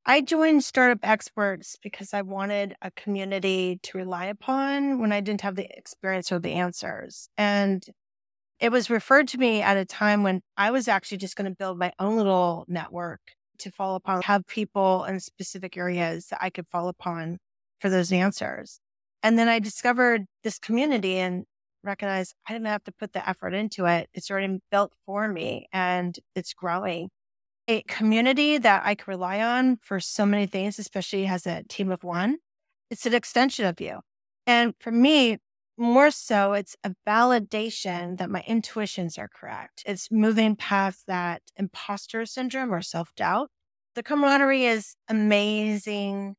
I 0.09 0.21
joined 0.21 0.63
Startup 0.63 1.01
Experts 1.03 1.77
because 1.83 2.15
I 2.15 2.23
wanted 2.23 2.77
a 2.81 2.93
community 2.93 3.81
to 3.83 3.99
rely 3.99 4.27
upon 4.27 5.01
when 5.01 5.11
I 5.11 5.21
didn't 5.21 5.41
have 5.41 5.57
the 5.57 5.67
experience 5.77 6.31
or 6.31 6.39
the 6.39 6.53
answers. 6.53 7.29
And 7.37 7.85
it 8.61 8.71
was 8.71 8.91
referred 8.91 9.29
to 9.29 9.39
me 9.39 9.63
at 9.63 9.77
a 9.77 9.85
time 9.85 10.23
when 10.23 10.41
I 10.57 10.71
was 10.71 10.89
actually 10.89 11.19
just 11.19 11.37
going 11.37 11.51
to 11.51 11.57
build 11.57 11.79
my 11.79 11.93
own 11.99 12.17
little 12.17 12.65
network 12.69 13.21
to 13.59 13.71
fall 13.71 13.95
upon, 13.97 14.23
have 14.23 14.47
people 14.47 15.05
in 15.05 15.21
specific 15.21 15.77
areas 15.77 16.29
that 16.29 16.39
I 16.43 16.51
could 16.51 16.67
fall 16.69 16.89
upon 16.89 17.39
for 17.81 17.91
those 17.91 18.13
answers. 18.13 18.81
And 19.23 19.39
then 19.39 19.49
I 19.49 19.59
discovered 19.59 20.27
this 20.45 20.59
community 20.59 21.17
and 21.17 21.45
recognized 21.83 22.35
I 22.49 22.53
didn't 22.53 22.67
have 22.67 22.85
to 22.85 22.93
put 22.93 23.13
the 23.13 23.29
effort 23.29 23.55
into 23.55 23.87
it. 23.87 24.09
It's 24.15 24.31
already 24.31 24.59
built 24.71 24.93
for 25.05 25.29
me 25.29 25.69
and 25.73 26.19
it's 26.35 26.53
growing 26.53 27.09
a 27.69 27.83
community 27.83 28.59
that 28.59 28.83
I 28.85 28.95
can 28.95 29.11
rely 29.11 29.41
on 29.41 29.79
for 29.83 29.99
so 30.01 30.25
many 30.25 30.47
things, 30.47 30.79
especially 30.79 31.27
as 31.27 31.47
a 31.47 31.65
team 31.69 31.91
of 31.91 32.05
one. 32.05 32.39
It's 32.91 33.07
an 33.07 33.15
extension 33.15 33.67
of 33.67 33.81
you. 33.81 34.01
And 34.47 34.75
for 34.79 34.93
me, 34.93 35.39
more 35.79 36.11
so, 36.11 36.55
it's 36.55 36.77
a 36.85 36.95
validation 37.07 38.19
that 38.19 38.31
my 38.31 38.43
intuitions 38.47 39.19
are 39.19 39.29
correct. 39.29 39.83
It's 39.87 40.11
moving 40.11 40.57
past 40.57 41.07
that 41.07 41.43
imposter 41.57 42.25
syndrome 42.27 42.73
or 42.73 42.83
self 42.83 43.15
doubt. 43.15 43.51
The 43.95 44.03
camaraderie 44.03 44.65
is 44.65 44.95
amazing. 45.09 46.37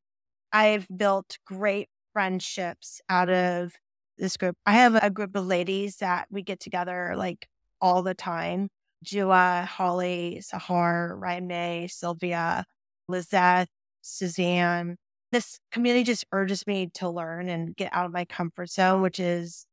I've 0.52 0.86
built 0.94 1.38
great 1.46 1.88
friendships 2.12 3.00
out 3.08 3.30
of 3.30 3.72
this 4.16 4.36
group. 4.36 4.56
I 4.66 4.72
have 4.72 4.94
a 4.96 5.10
group 5.10 5.36
of 5.36 5.46
ladies 5.46 5.96
that 5.96 6.26
we 6.30 6.42
get 6.42 6.60
together 6.60 7.14
like 7.16 7.46
all 7.80 8.02
the 8.02 8.14
time. 8.14 8.68
Jua, 9.04 9.64
Holly, 9.66 10.42
Sahar, 10.42 11.16
Raime, 11.18 11.90
Sylvia, 11.90 12.64
Lizette, 13.08 13.68
Suzanne. 14.02 14.96
This 15.30 15.60
community 15.70 16.04
just 16.04 16.24
urges 16.32 16.66
me 16.66 16.90
to 16.94 17.08
learn 17.08 17.48
and 17.48 17.76
get 17.76 17.92
out 17.92 18.06
of 18.06 18.12
my 18.12 18.24
comfort 18.24 18.70
zone, 18.70 19.02
which 19.02 19.20
is 19.20 19.66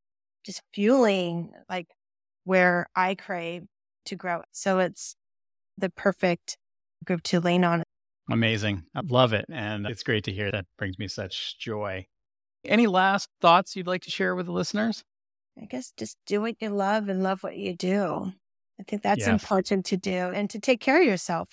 just 0.46 0.62
fueling 0.74 1.52
like 1.70 1.88
where 2.44 2.88
I 2.96 3.16
crave 3.16 3.64
to 4.06 4.16
grow. 4.16 4.42
So 4.52 4.80
it's 4.80 5.16
the 5.78 5.90
perfect 5.90 6.58
group 7.06 7.24
to 7.24 7.40
lean 7.40 7.64
on. 7.64 7.84
Amazing. 8.30 8.84
I 8.96 9.02
love 9.08 9.34
it. 9.34 9.46
And 9.50 9.86
it's 9.86 10.04
great 10.04 10.24
to 10.26 10.32
hear. 10.32 10.52
That 10.52 10.66
brings 10.78 10.98
me 10.98 11.08
such 11.08 11.60
joy. 11.60 12.06
Any 12.64 12.88
last 12.88 13.30
thoughts 13.42 13.76
you'd 13.76 13.88
like 13.88 14.02
to 14.04 14.12
share 14.12 14.36
with 14.36 14.48
the 14.48 14.52
listeners? 14.52 15.04
I 15.62 15.66
guess 15.66 15.94
just 15.96 16.18
do 16.26 16.42
what 16.42 16.56
you 16.60 16.70
love 16.70 17.08
and 17.08 17.24
love 17.24 17.44
what 17.44 17.58
you 17.58 17.76
do. 17.76 18.34
I 18.80 18.84
think 18.84 19.04
that's 19.04 19.22
yes. 19.22 19.30
important 19.30 19.86
to 19.86 19.98
do 19.98 20.12
and 20.12 20.50
to 20.50 20.60
take 20.60 20.82
care 20.82 21.00
of 21.00 21.08
yourself. 21.08 21.50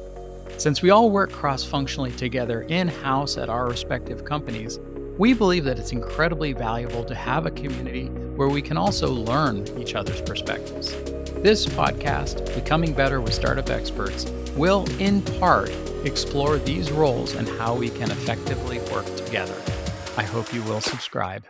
Since 0.58 0.84
we 0.84 0.92
all 0.92 1.10
work 1.10 1.32
cross 1.32 1.64
functionally 1.64 2.12
together 2.12 2.62
in 2.62 2.88
house 2.88 3.38
at 3.38 3.50
our 3.50 3.68
respective 3.68 4.24
companies, 4.24 4.80
we 5.18 5.34
believe 5.34 5.64
that 5.64 5.80
it's 5.80 5.94
incredibly 5.94 6.54
valuable 6.54 7.04
to 7.06 7.16
have 7.16 7.48
a 7.48 7.52
community 7.52 8.06
where 8.36 8.50
we 8.50 8.62
can 8.62 8.78
also 8.78 9.12
learn 9.12 9.68
each 9.80 9.96
other's 9.96 10.22
perspectives. 10.22 10.92
This 11.42 11.66
podcast, 11.66 12.54
Becoming 12.54 12.94
Better 12.94 13.20
with 13.20 13.34
Startup 13.34 13.68
Experts, 13.68 14.30
will 14.56 14.86
in 15.00 15.24
part 15.40 15.72
explore 16.04 16.60
these 16.60 16.92
roles 16.92 17.34
and 17.34 17.50
how 17.50 17.74
we 17.74 17.90
can 17.90 18.12
effectively 18.12 18.78
work 18.92 19.08
together. 19.16 19.60
I 20.18 20.24
hope 20.24 20.54
you 20.54 20.62
will 20.64 20.82
subscribe. 20.82 21.46